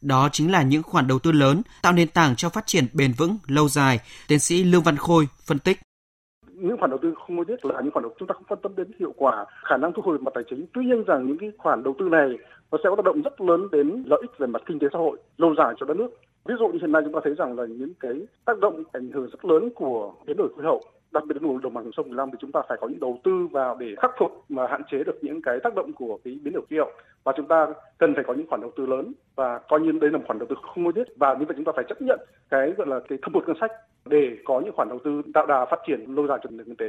Đó 0.00 0.28
chính 0.32 0.52
là 0.52 0.62
những 0.62 0.82
khoản 0.82 1.06
đầu 1.06 1.18
tư 1.18 1.32
lớn 1.32 1.62
tạo 1.82 1.92
nền 1.92 2.08
tảng 2.08 2.36
cho 2.36 2.48
phát 2.48 2.66
triển 2.66 2.86
bền 2.92 3.12
vững 3.12 3.38
lâu 3.46 3.68
dài, 3.68 4.00
tiến 4.28 4.38
sĩ 4.38 4.64
Lương 4.64 4.82
Văn 4.82 4.96
Khôi 4.96 5.28
phân 5.44 5.58
tích 5.58 5.80
những 6.56 6.76
khoản 6.76 6.90
đầu 6.90 6.98
tư 7.02 7.14
không 7.14 7.36
hối 7.36 7.44
tiếc 7.44 7.64
là 7.64 7.80
những 7.80 7.92
khoản 7.92 8.02
đầu 8.02 8.10
tư 8.10 8.16
chúng 8.18 8.28
ta 8.28 8.32
không 8.32 8.44
quan 8.48 8.60
tâm 8.62 8.72
đến 8.76 8.90
hiệu 8.98 9.12
quả, 9.16 9.44
khả 9.64 9.76
năng 9.76 9.92
thu 9.92 10.02
hồi 10.02 10.18
mặt 10.18 10.30
tài 10.34 10.44
chính. 10.50 10.66
Tuy 10.74 10.84
nhiên 10.84 11.04
rằng 11.06 11.26
những 11.26 11.38
cái 11.38 11.52
khoản 11.58 11.82
đầu 11.82 11.94
tư 11.98 12.08
này 12.08 12.38
nó 12.72 12.78
sẽ 12.84 12.90
có 12.90 12.96
tác 12.96 13.04
động 13.04 13.22
rất 13.22 13.40
lớn 13.40 13.68
đến 13.72 14.02
lợi 14.06 14.18
ích 14.22 14.38
về 14.38 14.46
mặt 14.46 14.62
kinh 14.66 14.78
tế 14.78 14.86
xã 14.92 14.98
hội, 14.98 15.18
lâu 15.36 15.54
dài 15.58 15.74
cho 15.80 15.86
đất 15.86 15.96
nước. 15.96 16.10
Ví 16.44 16.54
dụ 16.58 16.68
như 16.68 16.78
hiện 16.80 16.92
nay 16.92 17.02
chúng 17.04 17.12
ta 17.12 17.20
thấy 17.24 17.34
rằng 17.34 17.58
là 17.58 17.66
những 17.66 17.92
cái 18.00 18.26
tác 18.44 18.58
động, 18.58 18.82
ảnh 18.92 19.10
hưởng 19.10 19.28
rất 19.30 19.44
lớn 19.44 19.70
của 19.74 20.12
biến 20.26 20.36
đổi 20.36 20.48
khí 20.56 20.62
hậu, 20.64 20.80
đặc 21.12 21.24
biệt 21.26 21.42
là 21.42 21.48
đồng 21.62 21.74
bằng 21.74 21.90
sông 21.96 22.06
Cửu 22.06 22.14
Long 22.14 22.30
thì 22.30 22.36
chúng 22.40 22.52
ta 22.52 22.60
phải 22.68 22.78
có 22.80 22.88
những 22.88 23.00
đầu 23.00 23.18
tư 23.24 23.46
vào 23.52 23.76
để 23.80 23.94
khắc 23.98 24.10
phục 24.18 24.44
mà 24.48 24.66
hạn 24.66 24.82
chế 24.90 25.04
được 25.04 25.18
những 25.22 25.42
cái 25.42 25.58
tác 25.62 25.74
động 25.74 25.92
của 25.92 26.18
cái 26.24 26.38
biến 26.42 26.54
đổi 26.54 26.64
khí 26.70 26.76
hậu. 26.78 26.90
Và 27.24 27.32
chúng 27.36 27.46
ta 27.46 27.66
cần 27.98 28.14
phải 28.14 28.24
có 28.24 28.34
những 28.34 28.46
khoản 28.46 28.60
đầu 28.60 28.70
tư 28.76 28.86
lớn 28.86 29.12
và 29.36 29.58
coi 29.58 29.80
như 29.80 29.92
đây 29.92 30.10
là 30.10 30.18
một 30.18 30.24
khoản 30.26 30.38
đầu 30.38 30.46
tư 30.50 30.56
không 30.62 30.84
hối 30.84 30.92
tiếc 30.92 31.16
và 31.16 31.34
như 31.34 31.44
vậy 31.48 31.54
chúng 31.56 31.64
ta 31.64 31.72
phải 31.76 31.84
chấp 31.88 32.02
nhận 32.02 32.20
cái, 32.50 32.72
gọi 32.76 32.86
là, 32.86 33.00
cái 33.08 33.18
thâm 33.22 33.34
hụt 33.34 33.46
ngân 33.46 33.56
sách 33.60 33.70
để 34.10 34.36
có 34.44 34.60
những 34.64 34.72
khoản 34.76 34.88
đầu 34.88 34.98
tư 35.04 35.22
tạo 35.34 35.46
đà 35.46 35.66
phát 35.70 35.76
triển 35.86 36.14
lâu 36.16 36.26
dài 36.26 36.38
cho 36.44 36.50
nền 36.50 36.66
kinh 36.66 36.76
tế. 36.76 36.86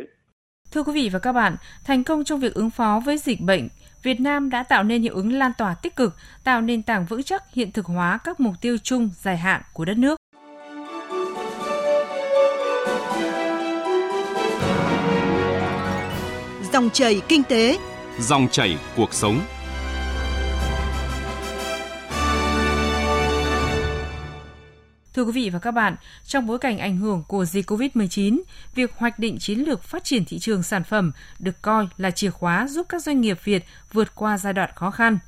Thưa 0.72 0.84
quý 0.84 0.94
vị 0.94 1.10
và 1.14 1.20
các 1.20 1.34
bạn, 1.34 1.56
thành 1.86 2.04
công 2.04 2.24
trong 2.24 2.40
việc 2.40 2.54
ứng 2.54 2.70
phó 2.70 3.02
với 3.06 3.18
dịch 3.18 3.42
bệnh, 3.42 3.68
Việt 4.04 4.20
Nam 4.20 4.50
đã 4.50 4.64
tạo 4.64 4.84
nên 4.84 5.02
hiệu 5.02 5.14
ứng 5.16 5.34
lan 5.34 5.52
tỏa 5.58 5.76
tích 5.82 5.96
cực, 5.96 6.14
tạo 6.44 6.62
nền 6.62 6.84
tảng 6.84 7.06
vững 7.06 7.24
chắc 7.24 7.44
hiện 7.54 7.72
thực 7.72 7.86
hóa 7.86 8.20
các 8.24 8.40
mục 8.40 8.54
tiêu 8.62 8.78
chung 8.84 9.10
dài 9.14 9.38
hạn 9.38 9.62
của 9.74 9.86
đất 9.86 9.98
nước. 9.98 10.18
Dòng 16.74 16.90
chảy 16.90 17.22
kinh 17.28 17.44
tế, 17.44 17.78
dòng 18.20 18.48
chảy 18.52 18.78
cuộc 18.96 19.14
sống. 19.14 19.40
Thưa 25.18 25.24
quý 25.24 25.32
vị 25.32 25.50
và 25.50 25.60
các 25.60 25.72
bạn, 25.72 25.96
trong 26.24 26.48
bối 26.48 26.60
cảnh 26.60 26.78
ảnh 26.78 26.98
hưởng 26.98 27.24
của 27.28 27.46
dịch 27.46 27.70
COVID-19, 27.70 28.42
việc 28.76 28.94
hoạch 28.96 29.20
định 29.20 29.38
chiến 29.40 29.60
lược 29.60 29.84
phát 29.84 30.04
triển 30.04 30.26
thị 30.26 30.40
trường 30.40 30.64
sản 30.64 30.84
phẩm 30.84 31.12
được 31.40 31.62
coi 31.62 31.88
là 31.98 32.12
chìa 32.12 32.30
khóa 32.30 32.68
giúp 32.68 32.86
các 32.90 33.04
doanh 33.04 33.22
nghiệp 33.22 33.38
Việt 33.44 33.64
vượt 33.94 34.16
qua 34.16 34.38
giai 34.38 34.54
đoạn 34.54 34.70
khó 34.76 34.92
khăn. 34.92 35.20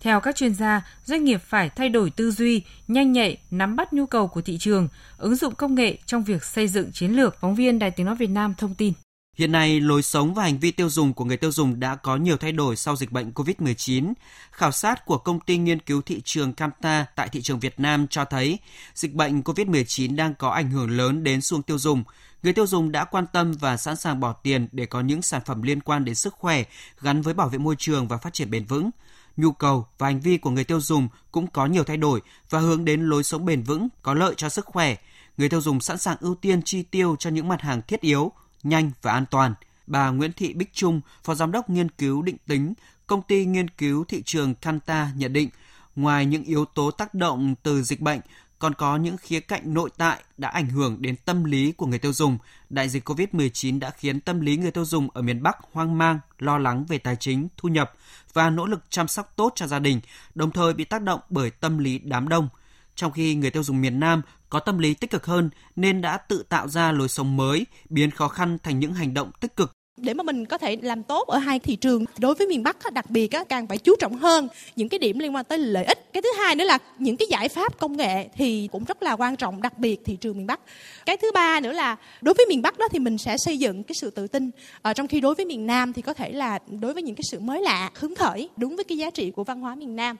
Theo 0.00 0.20
các 0.20 0.36
chuyên 0.36 0.54
gia, 0.54 0.86
doanh 1.04 1.24
nghiệp 1.24 1.40
phải 1.46 1.68
thay 1.68 1.88
đổi 1.88 2.10
tư 2.10 2.30
duy, 2.30 2.62
nhanh 2.88 3.12
nhạy, 3.12 3.36
nắm 3.50 3.76
bắt 3.76 3.92
nhu 3.92 4.06
cầu 4.06 4.28
của 4.28 4.40
thị 4.40 4.58
trường, 4.58 4.88
ứng 5.18 5.34
dụng 5.34 5.54
công 5.54 5.74
nghệ 5.74 5.98
trong 6.06 6.24
việc 6.24 6.44
xây 6.44 6.68
dựng 6.68 6.92
chiến 6.92 7.12
lược. 7.12 7.40
Phóng 7.40 7.54
viên 7.54 7.78
Đài 7.78 7.90
Tiếng 7.90 8.06
Nói 8.06 8.16
Việt 8.16 8.30
Nam 8.30 8.54
thông 8.58 8.74
tin. 8.74 8.92
Hiện 9.36 9.52
nay, 9.52 9.80
lối 9.80 10.02
sống 10.02 10.34
và 10.34 10.42
hành 10.42 10.58
vi 10.58 10.70
tiêu 10.70 10.88
dùng 10.88 11.14
của 11.14 11.24
người 11.24 11.36
tiêu 11.36 11.52
dùng 11.52 11.80
đã 11.80 11.96
có 11.96 12.16
nhiều 12.16 12.36
thay 12.36 12.52
đổi 12.52 12.76
sau 12.76 12.96
dịch 12.96 13.12
bệnh 13.12 13.30
COVID-19. 13.30 14.12
Khảo 14.50 14.72
sát 14.72 15.06
của 15.06 15.18
công 15.18 15.40
ty 15.40 15.58
nghiên 15.58 15.78
cứu 15.78 16.02
thị 16.02 16.20
trường 16.24 16.52
Camta 16.52 17.06
tại 17.16 17.28
thị 17.28 17.42
trường 17.42 17.60
Việt 17.60 17.80
Nam 17.80 18.06
cho 18.06 18.24
thấy 18.24 18.58
dịch 18.94 19.14
bệnh 19.14 19.40
COVID-19 19.40 20.16
đang 20.16 20.34
có 20.34 20.48
ảnh 20.48 20.70
hưởng 20.70 20.90
lớn 20.90 21.24
đến 21.24 21.40
xu 21.40 21.62
tiêu 21.62 21.78
dùng. 21.78 22.04
Người 22.42 22.52
tiêu 22.52 22.66
dùng 22.66 22.92
đã 22.92 23.04
quan 23.04 23.26
tâm 23.32 23.52
và 23.52 23.76
sẵn 23.76 23.96
sàng 23.96 24.20
bỏ 24.20 24.32
tiền 24.32 24.68
để 24.72 24.86
có 24.86 25.00
những 25.00 25.22
sản 25.22 25.42
phẩm 25.46 25.62
liên 25.62 25.80
quan 25.80 26.04
đến 26.04 26.14
sức 26.14 26.34
khỏe 26.34 26.64
gắn 27.00 27.22
với 27.22 27.34
bảo 27.34 27.48
vệ 27.48 27.58
môi 27.58 27.76
trường 27.78 28.08
và 28.08 28.16
phát 28.16 28.32
triển 28.32 28.50
bền 28.50 28.64
vững. 28.64 28.90
Nhu 29.36 29.52
cầu 29.52 29.86
và 29.98 30.06
hành 30.06 30.20
vi 30.20 30.38
của 30.38 30.50
người 30.50 30.64
tiêu 30.64 30.80
dùng 30.80 31.08
cũng 31.30 31.46
có 31.46 31.66
nhiều 31.66 31.84
thay 31.84 31.96
đổi 31.96 32.20
và 32.50 32.58
hướng 32.58 32.84
đến 32.84 33.02
lối 33.02 33.24
sống 33.24 33.44
bền 33.44 33.62
vững, 33.62 33.88
có 34.02 34.14
lợi 34.14 34.34
cho 34.36 34.48
sức 34.48 34.66
khỏe. 34.66 34.96
Người 35.36 35.48
tiêu 35.48 35.60
dùng 35.60 35.80
sẵn 35.80 35.98
sàng 35.98 36.16
ưu 36.20 36.34
tiên 36.34 36.62
chi 36.62 36.82
tiêu 36.82 37.16
cho 37.18 37.30
những 37.30 37.48
mặt 37.48 37.60
hàng 37.60 37.82
thiết 37.82 38.00
yếu, 38.00 38.32
nhanh 38.62 38.90
và 39.02 39.12
an 39.12 39.24
toàn. 39.30 39.54
Bà 39.86 40.10
Nguyễn 40.10 40.32
Thị 40.32 40.52
Bích 40.54 40.72
Trung, 40.72 41.00
Phó 41.24 41.34
Giám 41.34 41.52
đốc 41.52 41.70
Nghiên 41.70 41.88
cứu 41.88 42.22
Định 42.22 42.36
tính, 42.46 42.74
Công 43.06 43.22
ty 43.22 43.44
Nghiên 43.44 43.70
cứu 43.70 44.04
Thị 44.04 44.22
trường 44.24 44.54
Canta 44.54 45.10
nhận 45.16 45.32
định, 45.32 45.48
ngoài 45.96 46.26
những 46.26 46.44
yếu 46.44 46.64
tố 46.64 46.90
tác 46.90 47.14
động 47.14 47.54
từ 47.62 47.82
dịch 47.82 48.00
bệnh, 48.00 48.20
còn 48.58 48.74
có 48.74 48.96
những 48.96 49.16
khía 49.16 49.40
cạnh 49.40 49.74
nội 49.74 49.90
tại 49.96 50.22
đã 50.38 50.48
ảnh 50.48 50.66
hưởng 50.66 51.02
đến 51.02 51.16
tâm 51.24 51.44
lý 51.44 51.72
của 51.72 51.86
người 51.86 51.98
tiêu 51.98 52.12
dùng. 52.12 52.38
Đại 52.70 52.88
dịch 52.88 53.08
COVID-19 53.08 53.78
đã 53.78 53.90
khiến 53.90 54.20
tâm 54.20 54.40
lý 54.40 54.56
người 54.56 54.70
tiêu 54.70 54.84
dùng 54.84 55.08
ở 55.14 55.22
miền 55.22 55.42
Bắc 55.42 55.56
hoang 55.72 55.98
mang, 55.98 56.18
lo 56.38 56.58
lắng 56.58 56.84
về 56.88 56.98
tài 56.98 57.16
chính, 57.16 57.48
thu 57.56 57.68
nhập 57.68 57.92
và 58.32 58.50
nỗ 58.50 58.66
lực 58.66 58.84
chăm 58.90 59.08
sóc 59.08 59.32
tốt 59.36 59.52
cho 59.56 59.66
gia 59.66 59.78
đình, 59.78 60.00
đồng 60.34 60.50
thời 60.50 60.74
bị 60.74 60.84
tác 60.84 61.02
động 61.02 61.20
bởi 61.30 61.50
tâm 61.50 61.78
lý 61.78 61.98
đám 61.98 62.28
đông. 62.28 62.48
Trong 62.94 63.12
khi 63.12 63.34
người 63.34 63.50
tiêu 63.50 63.62
dùng 63.62 63.80
miền 63.80 64.00
Nam 64.00 64.22
có 64.52 64.60
tâm 64.60 64.78
lý 64.78 64.94
tích 64.94 65.10
cực 65.10 65.26
hơn 65.26 65.50
nên 65.76 66.00
đã 66.00 66.16
tự 66.16 66.44
tạo 66.48 66.68
ra 66.68 66.92
lối 66.92 67.08
sống 67.08 67.36
mới, 67.36 67.66
biến 67.88 68.10
khó 68.10 68.28
khăn 68.28 68.58
thành 68.62 68.78
những 68.78 68.94
hành 68.94 69.14
động 69.14 69.30
tích 69.40 69.56
cực. 69.56 69.72
Để 69.96 70.14
mà 70.14 70.22
mình 70.22 70.46
có 70.46 70.58
thể 70.58 70.76
làm 70.82 71.02
tốt 71.02 71.28
ở 71.28 71.38
hai 71.38 71.58
thị 71.58 71.76
trường 71.76 72.04
đối 72.18 72.34
với 72.34 72.46
miền 72.46 72.62
Bắc 72.62 72.92
đặc 72.92 73.10
biệt 73.10 73.30
càng 73.48 73.66
phải 73.66 73.78
chú 73.78 73.94
trọng 74.00 74.16
hơn 74.16 74.48
những 74.76 74.88
cái 74.88 74.98
điểm 74.98 75.18
liên 75.18 75.34
quan 75.34 75.44
tới 75.44 75.58
lợi 75.58 75.84
ích. 75.84 76.12
Cái 76.12 76.22
thứ 76.22 76.28
hai 76.38 76.54
nữa 76.54 76.64
là 76.64 76.78
những 76.98 77.16
cái 77.16 77.28
giải 77.30 77.48
pháp 77.48 77.78
công 77.78 77.96
nghệ 77.96 78.28
thì 78.36 78.68
cũng 78.72 78.84
rất 78.84 79.02
là 79.02 79.12
quan 79.12 79.36
trọng 79.36 79.62
đặc 79.62 79.78
biệt 79.78 80.00
thị 80.04 80.16
trường 80.16 80.36
miền 80.36 80.46
Bắc. 80.46 80.60
Cái 81.06 81.16
thứ 81.16 81.30
ba 81.34 81.60
nữa 81.60 81.72
là 81.72 81.96
đối 82.20 82.34
với 82.34 82.46
miền 82.48 82.62
Bắc 82.62 82.78
đó 82.78 82.88
thì 82.88 82.98
mình 82.98 83.18
sẽ 83.18 83.36
xây 83.38 83.58
dựng 83.58 83.82
cái 83.82 83.94
sự 84.00 84.10
tự 84.10 84.26
tin. 84.26 84.50
Ở 84.82 84.92
trong 84.92 85.06
khi 85.08 85.20
đối 85.20 85.34
với 85.34 85.46
miền 85.46 85.66
Nam 85.66 85.92
thì 85.92 86.02
có 86.02 86.14
thể 86.14 86.32
là 86.32 86.58
đối 86.80 86.94
với 86.94 87.02
những 87.02 87.14
cái 87.14 87.24
sự 87.30 87.40
mới 87.40 87.62
lạ 87.62 87.90
hứng 87.94 88.14
khởi 88.14 88.48
đúng 88.56 88.76
với 88.76 88.84
cái 88.84 88.98
giá 88.98 89.10
trị 89.10 89.30
của 89.30 89.44
văn 89.44 89.60
hóa 89.60 89.74
miền 89.74 89.96
Nam. 89.96 90.16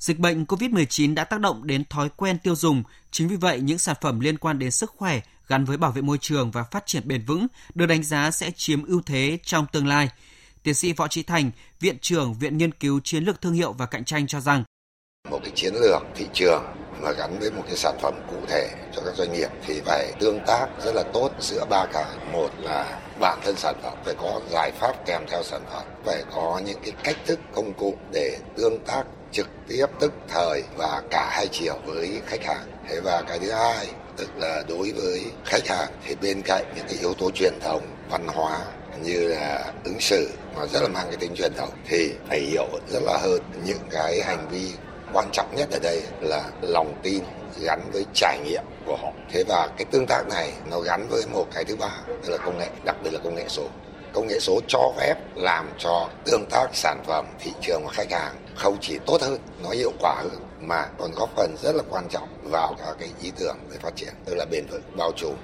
Dịch 0.00 0.18
bệnh 0.18 0.44
COVID-19 0.44 1.14
đã 1.14 1.24
tác 1.24 1.40
động 1.40 1.66
đến 1.66 1.84
thói 1.90 2.08
quen 2.16 2.38
tiêu 2.38 2.56
dùng, 2.56 2.82
chính 3.10 3.28
vì 3.28 3.36
vậy 3.36 3.60
những 3.60 3.78
sản 3.78 3.96
phẩm 4.00 4.20
liên 4.20 4.38
quan 4.38 4.58
đến 4.58 4.70
sức 4.70 4.90
khỏe 4.96 5.20
gắn 5.48 5.64
với 5.64 5.76
bảo 5.76 5.92
vệ 5.92 6.02
môi 6.02 6.18
trường 6.20 6.50
và 6.50 6.62
phát 6.62 6.86
triển 6.86 7.08
bền 7.08 7.24
vững 7.26 7.46
được 7.74 7.86
đánh 7.86 8.02
giá 8.02 8.30
sẽ 8.30 8.50
chiếm 8.56 8.84
ưu 8.84 9.02
thế 9.06 9.38
trong 9.42 9.66
tương 9.72 9.86
lai. 9.86 10.08
Tiến 10.62 10.74
sĩ 10.74 10.92
Võ 10.92 11.08
Trí 11.08 11.22
Thành, 11.22 11.50
Viện 11.80 11.96
trưởng 12.00 12.34
Viện 12.34 12.58
Nghiên 12.58 12.72
cứu 12.72 13.00
Chiến 13.04 13.24
lược 13.24 13.40
Thương 13.40 13.52
hiệu 13.52 13.72
và 13.72 13.86
Cạnh 13.86 14.04
tranh 14.04 14.26
cho 14.26 14.40
rằng 14.40 14.64
một 15.30 15.40
cái 15.42 15.52
chiến 15.54 15.74
lược 15.74 16.02
thị 16.14 16.26
trường 16.32 16.62
mà 17.00 17.12
gắn 17.12 17.38
với 17.38 17.50
một 17.50 17.62
cái 17.66 17.76
sản 17.76 17.98
phẩm 18.02 18.14
cụ 18.30 18.36
thể 18.48 18.68
cho 18.96 19.02
các 19.04 19.14
doanh 19.16 19.32
nghiệp 19.32 19.48
thì 19.66 19.80
phải 19.84 20.12
tương 20.20 20.40
tác 20.46 20.66
rất 20.84 20.94
là 20.94 21.02
tốt 21.12 21.30
giữa 21.40 21.64
ba 21.70 21.86
cái 21.92 22.16
một 22.32 22.50
là 22.58 23.00
bản 23.20 23.38
thân 23.44 23.56
sản 23.56 23.74
phẩm 23.82 23.98
phải 24.04 24.14
có 24.18 24.40
giải 24.50 24.72
pháp 24.80 25.06
kèm 25.06 25.22
theo 25.30 25.42
sản 25.42 25.62
phẩm 25.72 25.84
phải 26.04 26.24
có 26.34 26.60
những 26.66 26.78
cái 26.82 26.92
cách 27.04 27.16
thức 27.26 27.40
công 27.52 27.72
cụ 27.72 27.96
để 28.12 28.38
tương 28.56 28.84
tác 28.86 29.04
trực 29.32 29.46
tiếp 29.68 29.86
tức 30.00 30.12
thời 30.28 30.62
và 30.76 31.02
cả 31.10 31.28
hai 31.32 31.48
chiều 31.52 31.74
với 31.84 32.20
khách 32.26 32.44
hàng. 32.44 32.66
Thế 32.88 33.00
và 33.00 33.22
cái 33.28 33.38
thứ 33.38 33.52
hai, 33.52 33.86
tức 34.16 34.28
là 34.36 34.62
đối 34.68 34.92
với 34.92 35.24
khách 35.44 35.68
hàng, 35.68 35.88
thì 36.06 36.14
bên 36.22 36.42
cạnh 36.42 36.64
những 36.76 36.86
cái 36.88 36.96
yếu 37.00 37.14
tố 37.14 37.30
truyền 37.34 37.52
thống 37.60 37.86
văn 38.10 38.26
hóa 38.28 38.60
như 39.02 39.28
là 39.28 39.72
ứng 39.84 40.00
xử 40.00 40.30
mà 40.56 40.66
rất 40.66 40.82
là 40.82 40.88
mang 40.88 41.06
cái 41.06 41.16
tính 41.16 41.34
truyền 41.36 41.52
thống, 41.56 41.70
thì 41.88 42.12
phải 42.28 42.40
hiểu 42.40 42.68
rất 42.92 43.02
là 43.02 43.18
hơn 43.22 43.40
những 43.64 43.88
cái 43.90 44.22
hành 44.22 44.48
vi 44.50 44.72
quan 45.12 45.28
trọng 45.32 45.54
nhất 45.56 45.68
ở 45.72 45.78
đây 45.82 46.02
là 46.20 46.42
lòng 46.62 46.94
tin 47.02 47.22
gắn 47.60 47.90
với 47.92 48.04
trải 48.14 48.38
nghiệm 48.44 48.62
của 48.86 48.96
họ. 48.96 49.12
Thế 49.32 49.44
và 49.48 49.68
cái 49.76 49.84
tương 49.90 50.06
tác 50.06 50.22
này 50.28 50.52
nó 50.70 50.80
gắn 50.80 51.06
với 51.08 51.22
một 51.32 51.46
cái 51.54 51.64
thứ 51.64 51.76
ba, 51.76 51.90
tức 52.06 52.30
là 52.30 52.36
công 52.38 52.58
nghệ, 52.58 52.68
đặc 52.84 52.96
biệt 53.04 53.10
là 53.12 53.20
công 53.24 53.34
nghệ 53.34 53.44
số 53.48 53.68
công 54.12 54.26
nghệ 54.26 54.38
số 54.40 54.60
cho 54.68 54.92
phép 54.98 55.14
làm 55.34 55.68
cho 55.78 56.10
tương 56.24 56.46
tác 56.50 56.66
sản 56.72 57.02
phẩm 57.06 57.26
thị 57.40 57.50
trường 57.60 57.82
và 57.86 57.92
khách 57.92 58.12
hàng 58.12 58.34
không 58.56 58.76
chỉ 58.80 58.98
tốt 59.06 59.22
hơn 59.22 59.40
nó 59.62 59.70
hiệu 59.70 59.92
quả 60.00 60.14
hơn 60.22 60.42
mà 60.60 60.86
còn 60.98 61.10
góp 61.12 61.30
phần 61.36 61.56
rất 61.62 61.74
là 61.76 61.82
quan 61.90 62.08
trọng 62.10 62.28
vào 62.42 62.74
các 62.78 62.96
cái 62.98 63.08
ý 63.22 63.32
tưởng 63.38 63.56
về 63.70 63.76
phát 63.82 63.96
triển 63.96 64.14
tức 64.24 64.34
là 64.34 64.46
bền 64.50 64.66
vững 64.70 64.82
bao 64.96 65.12
trùm 65.16 65.34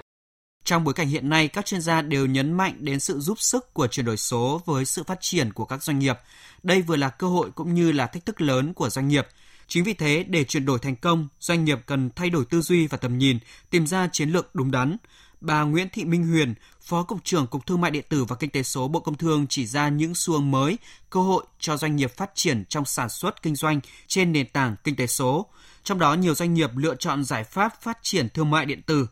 trong 0.66 0.84
bối 0.84 0.94
cảnh 0.94 1.08
hiện 1.08 1.28
nay, 1.28 1.48
các 1.48 1.66
chuyên 1.66 1.80
gia 1.80 2.02
đều 2.02 2.26
nhấn 2.26 2.52
mạnh 2.52 2.74
đến 2.78 3.00
sự 3.00 3.20
giúp 3.20 3.40
sức 3.40 3.74
của 3.74 3.86
chuyển 3.86 4.06
đổi 4.06 4.16
số 4.16 4.62
với 4.64 4.84
sự 4.84 5.02
phát 5.04 5.18
triển 5.20 5.52
của 5.52 5.64
các 5.64 5.82
doanh 5.82 5.98
nghiệp. 5.98 6.16
Đây 6.62 6.82
vừa 6.82 6.96
là 6.96 7.08
cơ 7.08 7.26
hội 7.26 7.50
cũng 7.54 7.74
như 7.74 7.92
là 7.92 8.06
thách 8.06 8.26
thức 8.26 8.40
lớn 8.40 8.74
của 8.74 8.90
doanh 8.90 9.08
nghiệp. 9.08 9.26
Chính 9.68 9.84
vì 9.84 9.94
thế, 9.94 10.24
để 10.28 10.44
chuyển 10.44 10.66
đổi 10.66 10.78
thành 10.78 10.96
công, 10.96 11.28
doanh 11.40 11.64
nghiệp 11.64 11.78
cần 11.86 12.10
thay 12.16 12.30
đổi 12.30 12.44
tư 12.50 12.60
duy 12.60 12.86
và 12.86 12.98
tầm 12.98 13.18
nhìn, 13.18 13.38
tìm 13.70 13.86
ra 13.86 14.08
chiến 14.12 14.30
lược 14.30 14.54
đúng 14.54 14.70
đắn. 14.70 14.96
Bà 15.40 15.62
Nguyễn 15.62 15.88
Thị 15.92 16.04
Minh 16.04 16.26
Huyền, 16.26 16.54
Phó 16.80 17.02
Cục 17.02 17.24
trưởng 17.24 17.46
Cục 17.46 17.66
Thương 17.66 17.80
mại 17.80 17.90
Điện 17.90 18.04
tử 18.08 18.24
và 18.24 18.36
Kinh 18.36 18.50
tế 18.50 18.62
số 18.62 18.88
Bộ 18.88 19.00
Công 19.00 19.16
Thương 19.16 19.46
chỉ 19.48 19.66
ra 19.66 19.88
những 19.88 20.14
xu 20.14 20.32
hướng 20.32 20.50
mới, 20.50 20.78
cơ 21.10 21.20
hội 21.20 21.44
cho 21.60 21.76
doanh 21.76 21.96
nghiệp 21.96 22.16
phát 22.16 22.30
triển 22.34 22.64
trong 22.68 22.84
sản 22.84 23.08
xuất 23.08 23.42
kinh 23.42 23.56
doanh 23.56 23.80
trên 24.06 24.32
nền 24.32 24.48
tảng 24.48 24.76
kinh 24.84 24.96
tế 24.96 25.06
số. 25.06 25.46
Trong 25.84 25.98
đó, 25.98 26.14
nhiều 26.14 26.34
doanh 26.34 26.54
nghiệp 26.54 26.70
lựa 26.76 26.94
chọn 26.94 27.24
giải 27.24 27.44
pháp 27.44 27.82
phát 27.82 27.98
triển 28.02 28.28
thương 28.28 28.50
mại 28.50 28.66
điện 28.66 28.82
tử. 28.82 29.06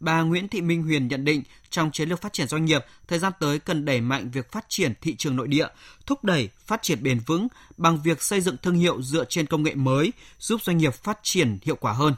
Bà 0.00 0.22
Nguyễn 0.22 0.48
Thị 0.48 0.60
Minh 0.60 0.82
Huyền 0.82 1.08
nhận 1.08 1.24
định 1.24 1.42
trong 1.70 1.90
chiến 1.90 2.08
lược 2.08 2.22
phát 2.22 2.32
triển 2.32 2.48
doanh 2.48 2.64
nghiệp, 2.64 2.84
thời 3.08 3.18
gian 3.18 3.32
tới 3.40 3.58
cần 3.58 3.84
đẩy 3.84 4.00
mạnh 4.00 4.30
việc 4.30 4.52
phát 4.52 4.64
triển 4.68 4.92
thị 5.00 5.16
trường 5.16 5.36
nội 5.36 5.48
địa, 5.48 5.66
thúc 6.06 6.24
đẩy 6.24 6.48
phát 6.66 6.82
triển 6.82 7.02
bền 7.02 7.20
vững 7.26 7.48
bằng 7.76 8.02
việc 8.02 8.22
xây 8.22 8.40
dựng 8.40 8.56
thương 8.62 8.74
hiệu 8.74 9.02
dựa 9.02 9.24
trên 9.24 9.46
công 9.46 9.62
nghệ 9.62 9.74
mới, 9.74 10.12
giúp 10.38 10.62
doanh 10.62 10.78
nghiệp 10.78 10.94
phát 10.94 11.18
triển 11.22 11.58
hiệu 11.62 11.76
quả 11.76 11.92
hơn. 11.92 12.14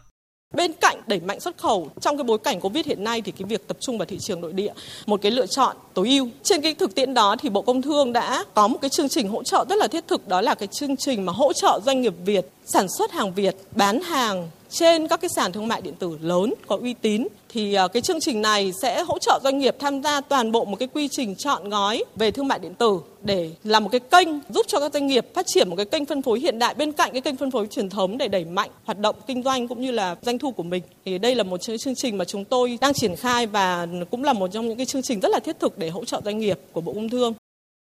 Bên 0.56 0.72
cạnh 0.72 1.02
đẩy 1.06 1.20
mạnh 1.20 1.40
xuất 1.40 1.58
khẩu 1.58 1.90
trong 2.00 2.16
cái 2.16 2.24
bối 2.24 2.38
cảnh 2.38 2.60
Covid 2.60 2.86
hiện 2.86 3.04
nay 3.04 3.22
thì 3.22 3.32
cái 3.32 3.44
việc 3.44 3.68
tập 3.68 3.76
trung 3.80 3.98
vào 3.98 4.06
thị 4.06 4.18
trường 4.20 4.40
nội 4.40 4.52
địa 4.52 4.72
một 5.06 5.22
cái 5.22 5.32
lựa 5.32 5.46
chọn 5.46 5.76
tối 5.94 6.08
ưu. 6.08 6.28
Trên 6.42 6.60
cái 6.60 6.74
thực 6.74 6.94
tiễn 6.94 7.14
đó 7.14 7.36
thì 7.40 7.48
Bộ 7.48 7.62
Công 7.62 7.82
Thương 7.82 8.12
đã 8.12 8.44
có 8.54 8.68
một 8.68 8.78
cái 8.82 8.88
chương 8.88 9.08
trình 9.08 9.28
hỗ 9.28 9.42
trợ 9.42 9.64
rất 9.68 9.76
là 9.78 9.88
thiết 9.88 10.08
thực 10.08 10.28
đó 10.28 10.40
là 10.40 10.54
cái 10.54 10.66
chương 10.66 10.96
trình 10.96 11.26
mà 11.26 11.32
hỗ 11.32 11.52
trợ 11.52 11.80
doanh 11.86 12.00
nghiệp 12.00 12.14
Việt 12.24 12.46
sản 12.66 12.86
xuất 12.98 13.12
hàng 13.12 13.34
Việt, 13.34 13.56
bán 13.76 14.00
hàng 14.00 14.48
trên 14.70 15.08
các 15.08 15.20
cái 15.20 15.28
sàn 15.36 15.52
thương 15.52 15.68
mại 15.68 15.80
điện 15.80 15.94
tử 15.98 16.18
lớn 16.22 16.54
có 16.66 16.78
uy 16.82 16.94
tín 16.94 17.26
thì 17.48 17.74
ờ, 17.74 17.88
cái 17.88 18.02
chương 18.02 18.20
trình 18.20 18.42
này 18.42 18.72
sẽ 18.82 19.02
hỗ 19.02 19.18
trợ 19.18 19.40
doanh 19.44 19.58
nghiệp 19.58 19.76
tham 19.78 20.02
gia 20.02 20.20
toàn 20.20 20.52
bộ 20.52 20.64
một 20.64 20.76
cái 20.78 20.88
quy 20.92 21.08
trình 21.08 21.34
chọn 21.36 21.68
gói 21.68 22.04
về 22.16 22.30
thương 22.30 22.48
mại 22.48 22.58
điện 22.58 22.74
tử 22.74 23.00
để 23.22 23.50
làm 23.64 23.84
một 23.84 23.90
cái 23.92 24.00
kênh 24.00 24.28
giúp 24.48 24.66
cho 24.68 24.80
các 24.80 24.92
doanh 24.92 25.06
nghiệp 25.06 25.26
phát 25.34 25.46
triển 25.46 25.68
một 25.68 25.76
cái 25.76 25.86
kênh 25.86 26.04
phân 26.04 26.22
phối 26.22 26.40
hiện 26.40 26.58
đại 26.58 26.74
bên 26.74 26.92
cạnh 26.92 27.12
cái 27.12 27.20
kênh 27.20 27.36
phân 27.36 27.50
phối 27.50 27.66
truyền 27.66 27.90
thống 27.90 28.18
để 28.18 28.28
đẩy 28.28 28.44
mạnh 28.44 28.70
hoạt 28.84 28.98
động 28.98 29.16
kinh 29.26 29.42
doanh 29.42 29.68
cũng 29.68 29.80
như 29.80 29.90
là 29.90 30.16
doanh 30.22 30.38
thu 30.38 30.50
của 30.50 30.62
mình. 30.62 30.82
Thì 31.04 31.18
đây 31.18 31.34
là 31.34 31.42
một 31.42 31.60
chương 31.78 31.94
trình 31.94 32.18
mà 32.18 32.24
chúng 32.24 32.44
tôi 32.44 32.78
đang 32.80 32.94
triển 32.94 33.16
khai 33.16 33.46
và 33.46 33.86
cũng 34.10 34.24
là 34.24 34.32
một 34.32 34.48
trong 34.52 34.68
những 34.68 34.76
cái 34.76 34.86
chương 34.86 35.02
trình 35.02 35.20
rất 35.20 35.28
là 35.28 35.40
thiết 35.40 35.60
thực 35.60 35.78
để 35.78 35.88
hỗ 35.88 36.04
trợ 36.04 36.20
doanh 36.24 36.38
nghiệp 36.38 36.60
của 36.72 36.80
Bộ 36.80 36.92
Công 36.92 37.08
Thương. 37.08 37.34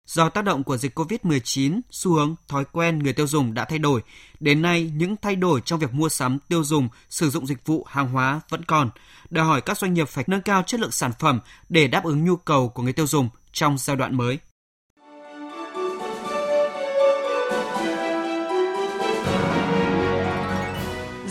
Do 0.06 0.28
tác 0.28 0.44
động 0.44 0.64
của 0.64 0.76
dịch 0.76 0.98
COVID-19, 0.98 1.80
xu 1.90 2.12
hướng, 2.12 2.34
thói 2.48 2.64
quen 2.72 2.98
người 2.98 3.12
tiêu 3.12 3.26
dùng 3.26 3.54
đã 3.54 3.64
thay 3.64 3.78
đổi. 3.78 4.02
Đến 4.40 4.62
nay, 4.62 4.92
những 4.96 5.16
thay 5.22 5.36
đổi 5.36 5.60
trong 5.60 5.78
việc 5.78 5.94
mua 5.94 6.08
sắm, 6.08 6.38
tiêu 6.48 6.64
dùng, 6.64 6.88
sử 7.10 7.30
dụng 7.30 7.46
dịch 7.46 7.66
vụ, 7.66 7.84
hàng 7.88 8.08
hóa 8.08 8.40
vẫn 8.48 8.64
còn. 8.64 8.90
Đòi 9.30 9.46
hỏi 9.46 9.60
các 9.60 9.78
doanh 9.78 9.94
nghiệp 9.94 10.08
phải 10.08 10.24
nâng 10.26 10.42
cao 10.42 10.62
chất 10.62 10.80
lượng 10.80 10.90
sản 10.90 11.12
phẩm 11.18 11.40
để 11.68 11.88
đáp 11.88 12.04
ứng 12.04 12.24
nhu 12.24 12.36
cầu 12.36 12.68
của 12.68 12.82
người 12.82 12.92
tiêu 12.92 13.06
dùng 13.06 13.28
trong 13.52 13.78
giai 13.78 13.96
đoạn 13.96 14.16
mới. 14.16 14.38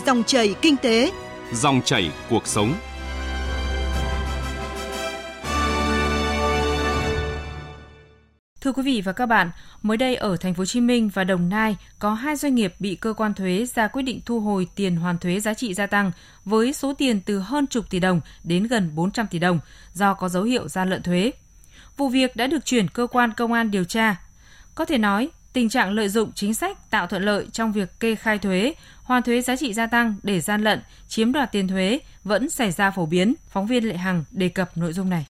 Dòng 0.05 0.23
chảy 0.23 0.55
kinh 0.61 0.77
tế, 0.77 1.11
dòng 1.53 1.81
chảy 1.85 2.11
cuộc 2.29 2.47
sống. 2.47 2.73
Thưa 8.63 8.71
quý 8.71 8.83
vị 8.83 9.01
và 9.01 9.11
các 9.11 9.25
bạn, 9.25 9.51
mới 9.81 9.97
đây 9.97 10.15
ở 10.15 10.37
thành 10.37 10.53
phố 10.53 10.61
Hồ 10.61 10.65
Chí 10.65 10.81
Minh 10.81 11.09
và 11.13 11.23
Đồng 11.23 11.49
Nai 11.49 11.77
có 11.99 12.13
hai 12.13 12.35
doanh 12.35 12.55
nghiệp 12.55 12.73
bị 12.79 12.95
cơ 12.95 13.13
quan 13.13 13.33
thuế 13.33 13.65
ra 13.65 13.87
quyết 13.87 14.01
định 14.01 14.21
thu 14.25 14.39
hồi 14.39 14.67
tiền 14.75 14.95
hoàn 14.95 15.17
thuế 15.17 15.39
giá 15.39 15.53
trị 15.53 15.73
gia 15.73 15.87
tăng 15.87 16.11
với 16.45 16.73
số 16.73 16.93
tiền 16.93 17.21
từ 17.21 17.39
hơn 17.39 17.67
chục 17.67 17.89
tỷ 17.89 17.99
đồng 17.99 18.21
đến 18.43 18.67
gần 18.67 18.91
400 18.95 19.27
tỷ 19.27 19.39
đồng 19.39 19.59
do 19.93 20.13
có 20.13 20.29
dấu 20.29 20.43
hiệu 20.43 20.67
gian 20.67 20.89
lận 20.89 21.03
thuế. 21.03 21.31
Vụ 21.97 22.09
việc 22.09 22.35
đã 22.35 22.47
được 22.47 22.65
chuyển 22.65 22.87
cơ 22.87 23.07
quan 23.07 23.33
công 23.33 23.53
an 23.53 23.71
điều 23.71 23.83
tra. 23.83 24.15
Có 24.75 24.85
thể 24.85 24.97
nói, 24.97 25.29
tình 25.53 25.69
trạng 25.69 25.91
lợi 25.91 26.09
dụng 26.09 26.31
chính 26.35 26.53
sách 26.53 26.89
tạo 26.89 27.07
thuận 27.07 27.23
lợi 27.23 27.47
trong 27.51 27.71
việc 27.71 27.99
kê 27.99 28.15
khai 28.15 28.37
thuế, 28.37 28.73
hoàn 29.03 29.23
thuế 29.23 29.41
giá 29.41 29.55
trị 29.55 29.73
gia 29.73 29.87
tăng 29.87 30.15
để 30.23 30.39
gian 30.39 30.61
lận, 30.61 30.81
chiếm 31.07 31.31
đoạt 31.31 31.51
tiền 31.51 31.67
thuế 31.67 31.99
vẫn 32.23 32.49
xảy 32.49 32.71
ra 32.71 32.91
phổ 32.91 33.05
biến. 33.05 33.33
Phóng 33.49 33.67
viên 33.67 33.87
Lệ 33.87 33.97
Hằng 33.97 34.23
đề 34.31 34.49
cập 34.49 34.77
nội 34.77 34.93
dung 34.93 35.09
này. 35.09 35.25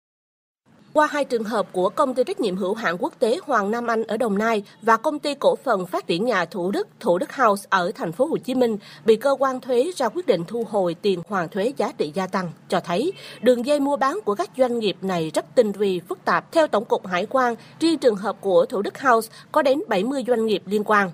Qua 0.93 1.07
hai 1.07 1.25
trường 1.25 1.43
hợp 1.43 1.67
của 1.71 1.89
công 1.89 2.13
ty 2.13 2.23
trách 2.23 2.39
nhiệm 2.39 2.55
hữu 2.55 2.73
hạn 2.73 2.95
quốc 2.99 3.13
tế 3.19 3.39
Hoàng 3.43 3.71
Nam 3.71 3.87
Anh 3.87 4.03
ở 4.03 4.17
Đồng 4.17 4.37
Nai 4.37 4.63
và 4.81 4.97
công 4.97 5.19
ty 5.19 5.35
cổ 5.35 5.55
phần 5.55 5.85
phát 5.85 6.07
triển 6.07 6.25
nhà 6.25 6.45
Thủ 6.45 6.71
Đức 6.71 6.87
Thủ 6.99 7.17
Đức 7.17 7.35
House 7.35 7.67
ở 7.69 7.91
thành 7.95 8.11
phố 8.11 8.25
Hồ 8.25 8.37
Chí 8.37 8.55
Minh 8.55 8.77
bị 9.05 9.15
cơ 9.15 9.35
quan 9.39 9.61
thuế 9.61 9.91
ra 9.95 10.09
quyết 10.09 10.25
định 10.25 10.43
thu 10.47 10.65
hồi 10.69 10.95
tiền 11.01 11.21
hoàn 11.27 11.49
thuế 11.49 11.73
giá 11.77 11.91
trị 11.97 12.11
gia 12.15 12.27
tăng, 12.27 12.51
cho 12.69 12.79
thấy 12.79 13.11
đường 13.41 13.65
dây 13.65 13.79
mua 13.79 13.97
bán 13.97 14.19
của 14.25 14.35
các 14.35 14.49
doanh 14.57 14.79
nghiệp 14.79 14.97
này 15.01 15.31
rất 15.33 15.45
tinh 15.55 15.71
vi, 15.71 15.99
phức 16.09 16.25
tạp. 16.25 16.51
Theo 16.51 16.67
Tổng 16.67 16.85
cục 16.85 17.07
Hải 17.07 17.25
quan, 17.25 17.55
riêng 17.79 17.97
trường 17.97 18.15
hợp 18.15 18.35
của 18.41 18.65
Thủ 18.65 18.81
Đức 18.81 18.99
House 18.99 19.31
có 19.51 19.61
đến 19.61 19.79
70 19.87 20.23
doanh 20.27 20.45
nghiệp 20.45 20.63
liên 20.65 20.83
quan. 20.83 21.11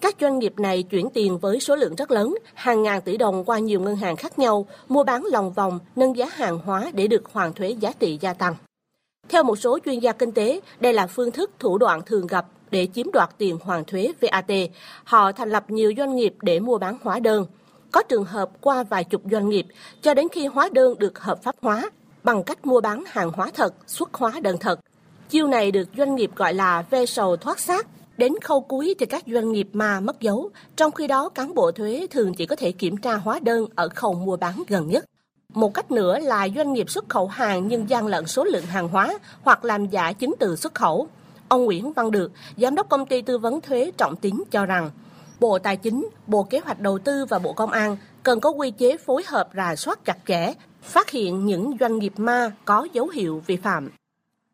Các 0.00 0.16
doanh 0.20 0.38
nghiệp 0.38 0.54
này 0.58 0.82
chuyển 0.82 1.10
tiền 1.10 1.38
với 1.38 1.60
số 1.60 1.76
lượng 1.76 1.94
rất 1.96 2.10
lớn, 2.10 2.34
hàng 2.54 2.82
ngàn 2.82 3.00
tỷ 3.00 3.16
đồng 3.16 3.44
qua 3.44 3.58
nhiều 3.58 3.80
ngân 3.80 3.96
hàng 3.96 4.16
khác 4.16 4.38
nhau, 4.38 4.66
mua 4.88 5.04
bán 5.04 5.24
lòng 5.24 5.52
vòng, 5.52 5.78
nâng 5.96 6.16
giá 6.16 6.26
hàng 6.32 6.58
hóa 6.58 6.90
để 6.94 7.06
được 7.06 7.22
hoàn 7.32 7.52
thuế 7.52 7.70
giá 7.70 7.92
trị 7.98 8.18
gia 8.20 8.32
tăng. 8.32 8.54
Theo 9.28 9.42
một 9.42 9.56
số 9.56 9.78
chuyên 9.84 9.98
gia 9.98 10.12
kinh 10.12 10.32
tế, 10.32 10.60
đây 10.80 10.92
là 10.92 11.06
phương 11.06 11.30
thức 11.30 11.50
thủ 11.58 11.78
đoạn 11.78 12.02
thường 12.06 12.26
gặp 12.26 12.46
để 12.70 12.88
chiếm 12.94 13.12
đoạt 13.12 13.30
tiền 13.38 13.58
hoàn 13.62 13.84
thuế 13.84 14.12
VAT. 14.20 14.50
Họ 15.04 15.32
thành 15.32 15.50
lập 15.50 15.70
nhiều 15.70 15.92
doanh 15.96 16.16
nghiệp 16.16 16.34
để 16.42 16.60
mua 16.60 16.78
bán 16.78 16.98
hóa 17.02 17.18
đơn. 17.18 17.46
Có 17.92 18.02
trường 18.02 18.24
hợp 18.24 18.50
qua 18.60 18.82
vài 18.82 19.04
chục 19.04 19.22
doanh 19.30 19.48
nghiệp 19.48 19.66
cho 20.02 20.14
đến 20.14 20.28
khi 20.32 20.46
hóa 20.46 20.68
đơn 20.72 20.98
được 20.98 21.18
hợp 21.18 21.42
pháp 21.42 21.54
hóa 21.62 21.90
bằng 22.22 22.44
cách 22.44 22.66
mua 22.66 22.80
bán 22.80 23.04
hàng 23.06 23.30
hóa 23.30 23.50
thật, 23.54 23.74
xuất 23.86 24.14
hóa 24.14 24.32
đơn 24.42 24.56
thật. 24.58 24.80
Chiêu 25.28 25.46
này 25.46 25.70
được 25.70 25.88
doanh 25.96 26.14
nghiệp 26.14 26.30
gọi 26.36 26.54
là 26.54 26.84
ve 26.90 27.06
sầu 27.06 27.36
thoát 27.36 27.60
xác. 27.60 27.86
Đến 28.16 28.32
khâu 28.42 28.60
cuối 28.60 28.94
thì 28.98 29.06
các 29.06 29.22
doanh 29.26 29.52
nghiệp 29.52 29.68
mà 29.72 30.00
mất 30.00 30.20
dấu, 30.20 30.50
trong 30.76 30.92
khi 30.92 31.06
đó 31.06 31.28
cán 31.28 31.54
bộ 31.54 31.72
thuế 31.72 32.06
thường 32.10 32.34
chỉ 32.34 32.46
có 32.46 32.56
thể 32.56 32.72
kiểm 32.72 32.96
tra 32.96 33.14
hóa 33.14 33.38
đơn 33.42 33.66
ở 33.74 33.88
khâu 33.88 34.14
mua 34.14 34.36
bán 34.36 34.62
gần 34.68 34.86
nhất. 34.88 35.04
Một 35.54 35.74
cách 35.74 35.90
nữa 35.90 36.18
là 36.18 36.48
doanh 36.56 36.72
nghiệp 36.72 36.90
xuất 36.90 37.08
khẩu 37.08 37.26
hàng 37.26 37.68
nhưng 37.68 37.88
gian 37.88 38.06
lận 38.06 38.26
số 38.26 38.44
lượng 38.44 38.64
hàng 38.64 38.88
hóa 38.88 39.18
hoặc 39.42 39.64
làm 39.64 39.86
giả 39.86 40.12
chứng 40.12 40.34
từ 40.40 40.56
xuất 40.56 40.74
khẩu. 40.74 41.08
Ông 41.48 41.64
Nguyễn 41.64 41.92
Văn 41.92 42.10
Được, 42.10 42.32
Giám 42.56 42.74
đốc 42.74 42.88
công 42.88 43.06
ty 43.06 43.22
tư 43.22 43.38
vấn 43.38 43.60
thuế 43.60 43.90
Trọng 43.96 44.16
Tín 44.16 44.34
cho 44.50 44.66
rằng, 44.66 44.90
Bộ 45.40 45.58
Tài 45.58 45.76
chính, 45.76 46.08
Bộ 46.26 46.46
Kế 46.50 46.58
hoạch 46.58 46.80
Đầu 46.80 46.98
tư 46.98 47.24
và 47.28 47.38
Bộ 47.38 47.52
Công 47.52 47.70
an 47.70 47.96
cần 48.22 48.40
có 48.40 48.50
quy 48.50 48.70
chế 48.70 48.96
phối 48.96 49.22
hợp 49.26 49.48
rà 49.54 49.76
soát 49.76 49.98
chặt 50.04 50.16
chẽ, 50.26 50.52
phát 50.82 51.10
hiện 51.10 51.44
những 51.46 51.76
doanh 51.80 51.98
nghiệp 51.98 52.12
ma 52.16 52.50
có 52.64 52.88
dấu 52.92 53.08
hiệu 53.08 53.42
vi 53.46 53.56
phạm. 53.56 53.90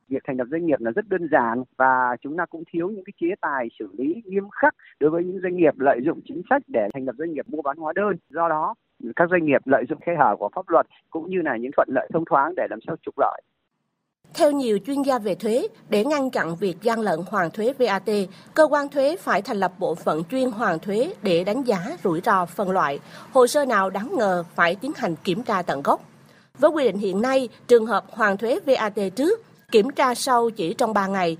việc 0.08 0.22
thành 0.26 0.36
lập 0.36 0.46
doanh 0.50 0.66
nghiệp 0.66 0.80
là 0.80 0.90
rất 0.90 1.08
đơn 1.08 1.28
giản 1.32 1.64
và 1.76 2.16
chúng 2.22 2.36
ta 2.36 2.46
cũng 2.50 2.62
thiếu 2.72 2.88
những 2.88 3.04
cái 3.04 3.12
chế 3.20 3.26
tài 3.40 3.68
xử 3.78 3.88
lý 3.98 4.22
nghiêm 4.24 4.44
khắc 4.52 4.74
đối 5.00 5.10
với 5.10 5.24
những 5.24 5.40
doanh 5.42 5.56
nghiệp 5.56 5.74
lợi 5.78 5.98
dụng 6.06 6.20
chính 6.28 6.42
sách 6.50 6.62
để 6.66 6.88
thành 6.94 7.04
lập 7.04 7.14
doanh 7.18 7.32
nghiệp 7.32 7.48
mua 7.48 7.62
bán 7.62 7.76
hóa 7.76 7.92
đơn. 7.96 8.12
Do 8.30 8.48
đó, 8.48 8.74
các 9.16 9.28
doanh 9.30 9.44
nghiệp 9.44 9.60
lợi 9.64 9.84
dụng 9.88 9.98
khe 10.06 10.12
hở 10.18 10.36
của 10.38 10.48
pháp 10.54 10.68
luật 10.68 10.86
cũng 11.10 11.30
như 11.30 11.38
là 11.44 11.56
những 11.56 11.70
thuận 11.76 11.88
lợi 11.90 12.08
thông 12.12 12.24
thoáng 12.30 12.54
để 12.56 12.66
làm 12.70 12.78
sao 12.86 12.96
trục 13.02 13.14
lợi. 13.18 13.42
Theo 14.34 14.50
nhiều 14.50 14.78
chuyên 14.86 15.02
gia 15.02 15.18
về 15.18 15.34
thuế, 15.34 15.68
để 15.88 16.04
ngăn 16.04 16.30
chặn 16.30 16.56
việc 16.56 16.76
gian 16.82 17.00
lận 17.00 17.20
hoàn 17.26 17.50
thuế 17.50 17.72
VAT, 17.78 18.10
cơ 18.54 18.66
quan 18.70 18.88
thuế 18.88 19.16
phải 19.16 19.42
thành 19.42 19.56
lập 19.56 19.72
bộ 19.78 19.94
phận 19.94 20.24
chuyên 20.24 20.50
hoàn 20.50 20.78
thuế 20.78 21.12
để 21.22 21.44
đánh 21.44 21.62
giá 21.62 21.78
rủi 22.04 22.20
ro 22.20 22.46
phân 22.46 22.70
loại. 22.70 22.98
Hồ 23.32 23.46
sơ 23.46 23.64
nào 23.64 23.90
đáng 23.90 24.08
ngờ 24.16 24.44
phải 24.54 24.76
tiến 24.76 24.92
hành 24.96 25.16
kiểm 25.24 25.42
tra 25.42 25.62
tận 25.62 25.82
gốc. 25.82 26.00
Với 26.58 26.70
quy 26.70 26.84
định 26.84 26.96
hiện 26.96 27.22
nay, 27.22 27.48
trường 27.68 27.86
hợp 27.86 28.04
hoàn 28.10 28.36
thuế 28.36 28.58
VAT 28.66 28.98
trước, 29.16 29.40
kiểm 29.72 29.90
tra 29.90 30.14
sau 30.14 30.50
chỉ 30.50 30.74
trong 30.74 30.94
3 30.94 31.06
ngày. 31.06 31.36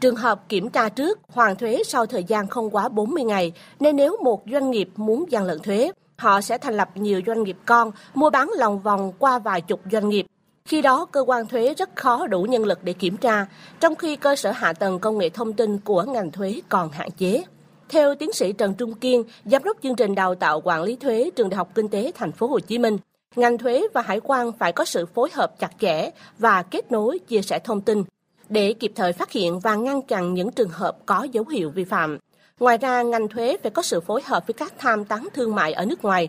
Trường 0.00 0.16
hợp 0.16 0.48
kiểm 0.48 0.68
tra 0.68 0.88
trước, 0.88 1.18
hoàn 1.28 1.56
thuế 1.56 1.82
sau 1.86 2.06
thời 2.06 2.24
gian 2.24 2.46
không 2.46 2.70
quá 2.70 2.88
40 2.88 3.24
ngày, 3.24 3.52
nên 3.80 3.96
nếu 3.96 4.16
một 4.24 4.42
doanh 4.52 4.70
nghiệp 4.70 4.88
muốn 4.96 5.24
gian 5.30 5.44
lận 5.44 5.58
thuế, 5.58 5.90
họ 6.20 6.40
sẽ 6.40 6.58
thành 6.58 6.74
lập 6.74 6.90
nhiều 6.94 7.20
doanh 7.26 7.42
nghiệp 7.42 7.56
con, 7.66 7.90
mua 8.14 8.30
bán 8.30 8.50
lòng 8.56 8.80
vòng 8.80 9.12
qua 9.18 9.38
vài 9.38 9.60
chục 9.60 9.80
doanh 9.92 10.08
nghiệp. 10.08 10.26
Khi 10.64 10.82
đó, 10.82 11.06
cơ 11.12 11.24
quan 11.26 11.46
thuế 11.46 11.74
rất 11.74 11.90
khó 11.96 12.26
đủ 12.26 12.42
nhân 12.42 12.64
lực 12.64 12.78
để 12.82 12.92
kiểm 12.92 13.16
tra, 13.16 13.46
trong 13.80 13.94
khi 13.94 14.16
cơ 14.16 14.36
sở 14.36 14.50
hạ 14.50 14.72
tầng 14.72 14.98
công 14.98 15.18
nghệ 15.18 15.28
thông 15.28 15.52
tin 15.52 15.78
của 15.78 16.02
ngành 16.02 16.30
thuế 16.30 16.60
còn 16.68 16.90
hạn 16.90 17.10
chế. 17.10 17.44
Theo 17.88 18.14
tiến 18.14 18.32
sĩ 18.32 18.52
Trần 18.52 18.74
Trung 18.74 18.94
Kiên, 18.94 19.24
giám 19.44 19.64
đốc 19.64 19.76
chương 19.82 19.96
trình 19.96 20.14
đào 20.14 20.34
tạo 20.34 20.60
quản 20.64 20.82
lý 20.82 20.96
thuế 20.96 21.30
trường 21.36 21.48
Đại 21.48 21.56
học 21.56 21.68
Kinh 21.74 21.88
tế 21.88 22.12
Thành 22.14 22.32
phố 22.32 22.46
Hồ 22.46 22.58
Chí 22.60 22.78
Minh, 22.78 22.98
ngành 23.36 23.58
thuế 23.58 23.82
và 23.94 24.02
hải 24.02 24.20
quan 24.22 24.52
phải 24.52 24.72
có 24.72 24.84
sự 24.84 25.06
phối 25.06 25.30
hợp 25.32 25.58
chặt 25.58 25.70
chẽ 25.80 26.10
và 26.38 26.62
kết 26.62 26.92
nối 26.92 27.18
chia 27.18 27.42
sẻ 27.42 27.58
thông 27.58 27.80
tin 27.80 28.04
để 28.48 28.72
kịp 28.72 28.92
thời 28.94 29.12
phát 29.12 29.32
hiện 29.32 29.60
và 29.60 29.74
ngăn 29.74 30.02
chặn 30.02 30.34
những 30.34 30.52
trường 30.52 30.68
hợp 30.68 30.96
có 31.06 31.26
dấu 31.32 31.44
hiệu 31.44 31.70
vi 31.70 31.84
phạm. 31.84 32.18
Ngoài 32.60 32.78
ra, 32.78 33.02
ngành 33.02 33.28
thuế 33.28 33.56
phải 33.62 33.70
có 33.70 33.82
sự 33.82 34.00
phối 34.00 34.22
hợp 34.24 34.46
với 34.46 34.54
các 34.54 34.72
tham 34.78 35.04
tán 35.04 35.28
thương 35.34 35.54
mại 35.54 35.72
ở 35.72 35.84
nước 35.84 36.04
ngoài 36.04 36.28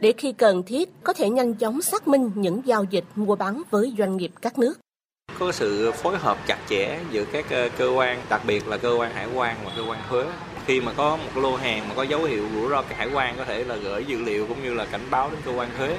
để 0.00 0.12
khi 0.18 0.32
cần 0.32 0.62
thiết 0.62 0.88
có 1.02 1.12
thể 1.12 1.30
nhanh 1.30 1.54
chóng 1.54 1.82
xác 1.82 2.08
minh 2.08 2.30
những 2.34 2.62
giao 2.64 2.84
dịch 2.84 3.04
mua 3.16 3.36
bán 3.36 3.62
với 3.70 3.94
doanh 3.98 4.16
nghiệp 4.16 4.30
các 4.42 4.58
nước. 4.58 4.74
Có 5.38 5.52
sự 5.52 5.92
phối 5.92 6.16
hợp 6.18 6.38
chặt 6.46 6.58
chẽ 6.68 7.00
giữa 7.10 7.24
các 7.32 7.44
ờ, 7.50 7.68
cơ 7.78 7.88
quan, 7.88 8.22
đặc 8.28 8.42
biệt 8.46 8.68
là 8.68 8.76
cơ 8.76 8.96
quan 8.98 9.14
hải 9.14 9.26
quan 9.34 9.56
và 9.64 9.70
cơ 9.76 9.82
quan 9.88 9.98
thuế 10.08 10.24
khi 10.66 10.80
mà 10.80 10.92
có 10.96 11.16
một 11.16 11.40
lô 11.40 11.56
hàng 11.56 11.88
mà 11.88 11.94
có 11.94 12.02
dấu 12.02 12.24
hiệu 12.24 12.44
rủi 12.54 12.70
ro 12.70 12.82
hải 12.96 13.08
quan 13.14 13.34
có 13.38 13.44
thể 13.44 13.64
là 13.64 13.76
gửi 13.76 14.04
dữ 14.04 14.22
liệu 14.22 14.46
cũng 14.46 14.62
như 14.62 14.74
là 14.74 14.84
cảnh 14.84 15.06
báo 15.10 15.30
đến 15.30 15.40
cơ 15.44 15.52
quan 15.52 15.68
thuế. 15.78 15.96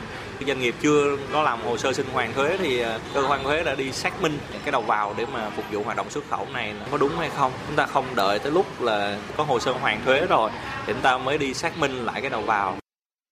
Doanh 0.48 0.60
nghiệp 0.60 0.76
chưa 0.82 1.18
có 1.34 1.42
làm 1.42 1.62
hồ 1.62 1.78
sơ 1.78 1.94
xin 1.94 2.06
hoàn 2.14 2.34
thuế 2.34 2.58
thì 2.58 2.80
à, 2.80 3.00
cơ 3.14 3.28
quan 3.30 3.44
thuế 3.44 3.64
đã 3.64 3.76
đi 3.76 3.92
xác 3.92 4.22
minh 4.22 4.38
cái 4.64 4.72
đầu 4.72 4.82
vào 4.82 5.14
để 5.18 5.26
mà 5.34 5.50
phục 5.50 5.66
vụ 5.72 5.84
hoạt 5.84 5.98
động 5.98 6.10
xuất 6.10 6.30
khẩu 6.30 6.46
này 6.54 6.74
có 6.92 6.98
đúng 6.98 7.12
hay 7.18 7.30
không. 7.30 7.52
Chúng 7.68 7.76
ta 7.76 7.86
không 7.86 8.06
đợi 8.16 8.40
tới 8.40 8.52
lúc 8.52 8.82
là 8.82 9.20
có 9.38 9.44
hồ 9.44 9.60
sơ 9.60 9.72
hoàn 9.72 10.06
thuế 10.06 10.26
rồi 10.26 10.52
thì 10.86 10.94
chúng 10.94 11.02
ta 11.02 11.18
mới 11.18 11.38
đi 11.38 11.54
xác 11.54 11.78
minh 11.78 12.06
lại 12.06 12.22
cái 12.22 12.30
đầu 12.30 12.42
vào. 12.42 12.76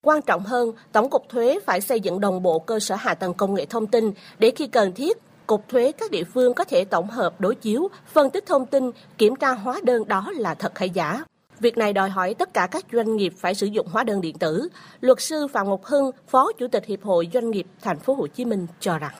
Quan 0.06 0.22
trọng 0.22 0.44
hơn, 0.44 0.72
Tổng 0.92 1.10
cục 1.10 1.30
Thuế 1.30 1.60
phải 1.66 1.82
xây 1.82 2.00
dựng 2.00 2.20
đồng 2.20 2.44
bộ 2.44 2.60
cơ 2.60 2.80
sở 2.80 2.96
hạ 2.96 3.14
tầng 3.14 3.34
công 3.34 3.54
nghệ 3.54 3.66
thông 3.66 3.88
tin 3.88 4.12
để 4.40 4.52
khi 4.56 4.68
cần 4.68 4.94
thiết, 4.94 5.18
Cục 5.48 5.70
Thuế 5.70 5.92
các 5.92 6.12
địa 6.12 6.24
phương 6.24 6.54
có 6.54 6.64
thể 6.64 6.86
tổng 6.86 7.10
hợp 7.10 7.42
đối 7.42 7.56
chiếu, 7.56 7.88
phân 8.08 8.30
tích 8.30 8.46
thông 8.46 8.66
tin, 8.66 8.92
kiểm 9.18 9.36
tra 9.36 9.52
hóa 9.52 9.80
đơn 9.84 10.08
đó 10.08 10.32
là 10.36 10.54
thật 10.54 10.80
hay 10.80 10.90
giả. 10.90 11.24
Việc 11.60 11.78
này 11.78 11.94
đòi 11.94 12.10
hỏi 12.10 12.36
tất 12.40 12.54
cả 12.54 12.68
các 12.72 12.86
doanh 12.92 13.16
nghiệp 13.16 13.34
phải 13.38 13.56
sử 13.56 13.68
dụng 13.68 13.88
hóa 13.88 14.04
đơn 14.04 14.22
điện 14.22 14.38
tử. 14.38 14.70
Luật 15.02 15.22
sư 15.22 15.48
Phạm 15.54 15.70
Ngọc 15.70 15.84
Hưng, 15.84 16.12
Phó 16.28 16.52
Chủ 16.58 16.68
tịch 16.68 16.86
Hiệp 16.86 17.04
hội 17.04 17.30
Doanh 17.34 17.52
nghiệp 17.52 17.66
Thành 17.82 18.00
phố 18.00 18.14
Hồ 18.14 18.28
Chí 18.28 18.46
Minh 18.46 18.68
cho 18.80 19.00
rằng. 19.00 19.12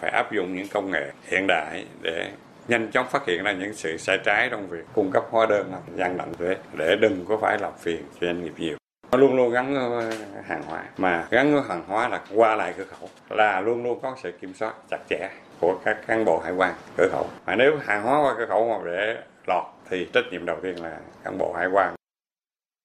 Phải 0.00 0.10
áp 0.10 0.32
dụng 0.32 0.56
những 0.56 0.68
công 0.68 0.90
nghệ 0.90 1.12
hiện 1.24 1.46
đại 1.46 1.86
để 2.02 2.30
nhanh 2.68 2.90
chóng 2.90 3.06
phát 3.10 3.26
hiện 3.26 3.42
ra 3.42 3.52
những 3.52 3.74
sự 3.74 3.96
sai 3.96 4.18
trái 4.24 4.48
trong 4.50 4.68
việc 4.68 4.84
cung 4.94 5.10
cấp 5.10 5.24
hóa 5.30 5.46
đơn 5.46 5.72
gian 5.96 6.16
lận 6.16 6.34
thuế. 6.34 6.56
Để 6.74 6.96
đừng 7.00 7.24
có 7.28 7.38
phải 7.40 7.58
làm 7.58 7.72
phiền 7.78 8.02
cho 8.20 8.26
doanh 8.26 8.44
nghiệp 8.44 8.52
nhiều. 8.58 8.76
Nó 9.10 9.18
luôn 9.18 9.36
luôn 9.36 9.50
gắn 9.50 9.74
hàng 10.44 10.62
hóa. 10.62 10.84
Mà 10.96 11.28
gắn 11.30 11.54
với 11.54 11.62
hàng 11.68 11.84
hóa 11.86 12.08
là 12.08 12.20
qua 12.34 12.56
lại 12.56 12.74
cửa 12.76 12.84
khẩu 12.84 13.08
là 13.30 13.60
luôn 13.60 13.84
luôn 13.84 13.98
có 14.02 14.16
sự 14.22 14.32
kiểm 14.40 14.54
soát 14.54 14.74
chặt 14.90 14.98
chẽ 15.10 15.28
của 15.64 15.78
các 15.84 16.06
cán 16.06 16.24
bộ 16.24 16.38
hải 16.38 16.52
quan 16.52 16.74
cửa 16.96 17.08
khẩu 17.12 17.26
mà 17.46 17.56
nếu 17.56 17.76
hàng 17.84 18.02
hóa 18.02 18.22
qua 18.22 18.34
cửa 18.38 18.46
khẩu 18.48 18.68
mà 18.68 18.78
để 18.84 19.16
lọt 19.46 19.64
thì 19.90 20.06
trách 20.12 20.24
nhiệm 20.30 20.46
đầu 20.46 20.56
tiên 20.62 20.82
là 20.82 20.98
cán 21.24 21.38
bộ 21.38 21.52
hải 21.52 21.66
quan 21.72 21.94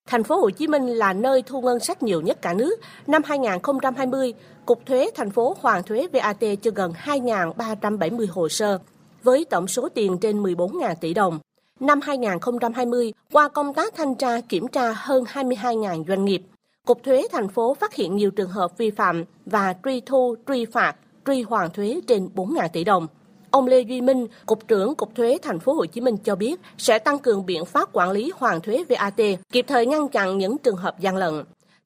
Thành 0.08 0.24
phố 0.24 0.36
Hồ 0.36 0.50
Chí 0.50 0.66
Minh 0.66 0.86
là 0.86 1.12
nơi 1.12 1.42
thu 1.46 1.60
ngân 1.60 1.80
sách 1.80 2.02
nhiều 2.02 2.20
nhất 2.20 2.42
cả 2.42 2.54
nước. 2.54 2.76
Năm 3.06 3.22
2020, 3.24 4.34
Cục 4.66 4.86
Thuế 4.86 5.10
thành 5.14 5.30
phố 5.30 5.56
hoàn 5.60 5.82
thuế 5.82 6.06
VAT 6.12 6.40
cho 6.62 6.70
gần 6.74 6.92
2.370 7.04 8.26
hồ 8.30 8.48
sơ, 8.48 8.78
với 9.22 9.46
tổng 9.50 9.68
số 9.68 9.88
tiền 9.88 10.18
trên 10.20 10.42
14.000 10.42 10.94
tỷ 11.00 11.14
đồng. 11.14 11.38
Năm 11.80 12.00
2020, 12.00 13.12
qua 13.32 13.48
công 13.48 13.74
tác 13.74 13.94
thanh 13.96 14.14
tra 14.14 14.40
kiểm 14.48 14.68
tra 14.68 14.92
hơn 14.96 15.24
22.000 15.24 16.04
doanh 16.08 16.24
nghiệp, 16.24 16.42
Cục 16.86 17.02
Thuế 17.02 17.26
thành 17.32 17.48
phố 17.48 17.74
phát 17.74 17.94
hiện 17.94 18.16
nhiều 18.16 18.30
trường 18.30 18.50
hợp 18.50 18.78
vi 18.78 18.90
phạm 18.90 19.24
và 19.46 19.74
truy 19.84 20.00
thu, 20.00 20.36
truy 20.46 20.64
phạt, 20.64 20.96
truy 21.26 21.42
hoàn 21.42 21.70
thuế 21.70 22.00
trên 22.06 22.28
4.000 22.34 22.68
tỷ 22.72 22.84
đồng. 22.84 23.06
Ông 23.50 23.66
Lê 23.66 23.80
Duy 23.80 24.00
Minh, 24.00 24.26
Cục 24.46 24.68
trưởng 24.68 24.94
Cục 24.94 25.14
Thuế 25.14 25.38
Thành 25.42 25.58
phố 25.58 25.72
Hồ 25.72 25.86
Chí 25.86 26.00
Minh 26.00 26.16
cho 26.24 26.36
biết 26.36 26.60
sẽ 26.78 26.98
tăng 26.98 27.18
cường 27.18 27.46
biện 27.46 27.64
pháp 27.64 27.88
quản 27.92 28.10
lý 28.10 28.32
hoàn 28.36 28.60
thuế 28.60 28.84
VAT, 28.88 29.20
kịp 29.52 29.64
thời 29.68 29.86
ngăn 29.86 30.08
chặn 30.08 30.38
những 30.38 30.56
trường 30.58 30.76
hợp 30.76 31.00
gian 31.00 31.16
lận. 31.16 31.34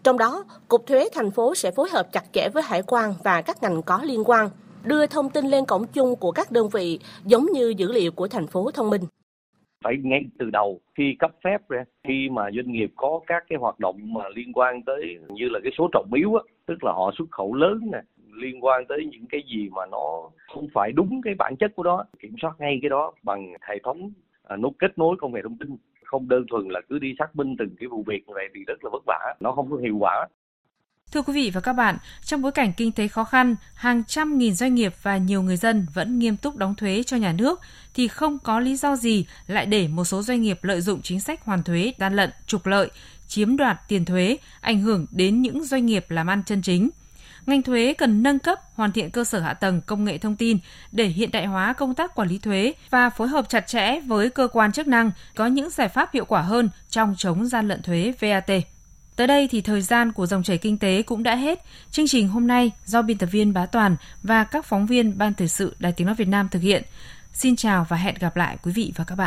Trong 0.03 0.19
đó, 0.19 0.45
Cục 0.69 0.87
Thuế 0.87 1.09
thành 1.15 1.31
phố 1.31 1.55
sẽ 1.55 1.71
phối 1.71 1.89
hợp 1.93 2.13
chặt 2.13 2.25
chẽ 2.33 2.49
với 2.55 2.63
hải 2.63 2.83
quan 2.83 3.15
và 3.25 3.43
các 3.43 3.63
ngành 3.63 3.83
có 3.83 4.01
liên 4.05 4.25
quan, 4.25 4.51
đưa 4.85 5.07
thông 5.07 5.31
tin 5.31 5.45
lên 5.45 5.65
cổng 5.65 5.87
chung 5.93 6.17
của 6.17 6.33
các 6.33 6.51
đơn 6.51 6.69
vị 6.69 6.99
giống 7.25 7.47
như 7.53 7.75
dữ 7.77 7.93
liệu 7.93 8.13
của 8.13 8.29
thành 8.29 8.47
phố 8.47 8.71
thông 8.71 8.91
minh 8.91 9.03
phải 9.85 9.95
ngay 10.03 10.25
từ 10.39 10.51
đầu 10.51 10.81
khi 10.99 11.17
cấp 11.19 11.31
phép 11.45 11.69
ra 11.69 11.85
khi 12.09 12.29
mà 12.33 12.43
doanh 12.57 12.73
nghiệp 12.73 12.91
có 12.97 13.21
các 13.27 13.45
cái 13.49 13.59
hoạt 13.61 13.81
động 13.81 13.97
mà 14.15 14.25
liên 14.35 14.53
quan 14.53 14.83
tới 14.83 15.19
như 15.29 15.49
là 15.49 15.61
cái 15.63 15.73
số 15.79 15.89
trọng 15.93 16.11
yếu 16.15 16.35
á 16.35 16.43
tức 16.67 16.85
là 16.85 16.93
họ 16.93 17.11
xuất 17.19 17.31
khẩu 17.31 17.55
lớn 17.55 17.81
nè 17.93 17.99
liên 18.37 18.65
quan 18.65 18.85
tới 18.89 18.99
những 19.11 19.27
cái 19.31 19.43
gì 19.51 19.69
mà 19.69 19.83
nó 19.91 20.31
không 20.55 20.69
phải 20.75 20.93
đúng 20.93 21.21
cái 21.25 21.35
bản 21.39 21.55
chất 21.61 21.73
của 21.77 21.83
đó. 21.83 22.05
Kiểm 22.21 22.35
soát 22.43 22.53
ngay 22.59 22.79
cái 22.83 22.89
đó 22.89 23.13
bằng 23.23 23.55
hệ 23.69 23.75
thống 23.85 24.13
à, 24.43 24.57
nó 24.57 24.69
kết 24.79 24.99
nối 24.99 25.17
công 25.21 25.33
nghệ 25.33 25.41
thông 25.43 25.59
tin. 25.59 25.77
Không 26.05 26.29
đơn 26.29 26.45
thuần 26.51 26.69
là 26.69 26.81
cứ 26.89 26.99
đi 26.99 27.15
xác 27.19 27.37
minh 27.37 27.57
từng 27.59 27.77
cái 27.81 27.89
vụ 27.89 28.05
việc 28.07 28.29
này 28.29 28.45
thì 28.55 28.61
rất 28.67 28.85
là 28.85 28.91
vất 28.93 29.03
vả 29.07 29.35
nó 29.41 29.53
không 29.53 29.71
có 29.71 29.77
hiệu 29.77 29.97
quả. 30.01 30.29
Thưa 31.13 31.23
quý 31.23 31.33
vị 31.33 31.51
và 31.55 31.61
các 31.61 31.73
bạn, 31.73 31.97
trong 32.25 32.43
bối 32.43 32.53
cảnh 32.53 32.73
kinh 32.77 32.93
tế 32.93 33.09
khó 33.09 33.25
khăn, 33.25 33.57
hàng 33.75 34.05
trăm 34.05 34.39
nghìn 34.39 34.55
doanh 34.55 34.75
nghiệp 34.75 34.93
và 35.03 35.17
nhiều 35.17 35.43
người 35.43 35.57
dân 35.57 35.87
vẫn 35.95 36.19
nghiêm 36.19 36.37
túc 36.37 36.57
đóng 36.57 36.75
thuế 36.75 37.03
cho 37.03 37.17
nhà 37.17 37.35
nước 37.39 37.61
thì 37.95 38.09
không 38.09 38.39
có 38.39 38.61
lý 38.61 38.77
do 38.77 38.97
gì 38.97 39.27
lại 39.47 39.67
để 39.67 39.89
một 39.89 40.05
số 40.05 40.23
doanh 40.23 40.43
nghiệp 40.43 40.59
lợi 40.63 40.81
dụng 40.81 41.01
chính 41.03 41.21
sách 41.21 41.45
hoàn 41.45 41.63
thuế 41.63 41.93
gian 41.99 42.17
lận, 42.17 42.31
trục 42.47 42.67
lợi, 42.67 42.91
chiếm 43.27 43.57
đoạt 43.57 43.81
tiền 43.89 44.05
thuế, 44.05 44.37
ảnh 44.61 44.81
hưởng 44.81 45.07
đến 45.11 45.43
những 45.43 45.65
doanh 45.65 45.87
nghiệp 45.87 46.05
làm 46.09 46.27
ăn 46.27 46.43
chân 46.47 46.63
chính. 46.63 46.91
Ngành 47.47 47.63
thuế 47.63 47.95
cần 47.99 48.23
nâng 48.23 48.39
cấp, 48.39 48.61
hoàn 48.75 48.93
thiện 48.93 49.11
cơ 49.11 49.25
sở 49.25 49.41
hạ 49.41 49.55
tầng 49.55 49.81
công 49.81 50.05
nghệ 50.05 50.19
thông 50.19 50.37
tin 50.37 50.59
để 50.93 51.07
hiện 51.07 51.31
đại 51.33 51.47
hóa 51.47 51.73
công 51.73 51.95
tác 51.95 52.15
quản 52.15 52.29
lý 52.29 52.39
thuế 52.39 52.73
và 52.91 53.11
phối 53.11 53.29
hợp 53.29 53.49
chặt 53.49 53.67
chẽ 53.67 54.01
với 54.01 54.31
cơ 54.31 54.49
quan 54.53 54.73
chức 54.73 54.87
năng 54.87 55.11
có 55.35 55.47
những 55.47 55.71
giải 55.71 55.89
pháp 55.89 56.15
hiệu 56.15 56.25
quả 56.25 56.41
hơn 56.43 56.69
trong 56.91 57.15
chống 57.19 57.47
gian 57.47 57.69
lận 57.69 57.83
thuế 57.83 58.13
VAT. 58.21 58.51
Tới 59.17 59.27
đây 59.27 59.49
thì 59.49 59.61
thời 59.61 59.83
gian 59.83 60.13
của 60.13 60.27
dòng 60.27 60.43
chảy 60.43 60.59
kinh 60.59 60.79
tế 60.79 61.03
cũng 61.03 61.23
đã 61.23 61.37
hết. 61.37 61.65
Chương 61.91 62.07
trình 62.09 62.29
hôm 62.29 62.47
nay 62.47 62.71
do 62.85 63.03
biên 63.03 63.19
tập 63.19 63.27
viên 63.27 63.53
Bá 63.53 63.67
Toàn 63.67 63.97
và 64.23 64.45
các 64.45 64.67
phóng 64.67 64.87
viên 64.87 65.19
Ban 65.19 65.35
Thời 65.35 65.49
sự 65.49 65.77
Đài 65.79 65.93
Tiếng 65.93 66.07
Nói 66.07 66.17
Việt 66.17 66.29
Nam 66.29 66.49
thực 66.51 66.63
hiện. 66.63 66.83
Xin 67.33 67.57
chào 67.57 67.87
và 67.89 67.97
hẹn 67.97 68.15
gặp 68.21 68.37
lại 68.37 68.57
quý 68.63 68.73
vị 68.73 68.93
và 68.97 69.05
các 69.05 69.15
bạn. 69.15 69.23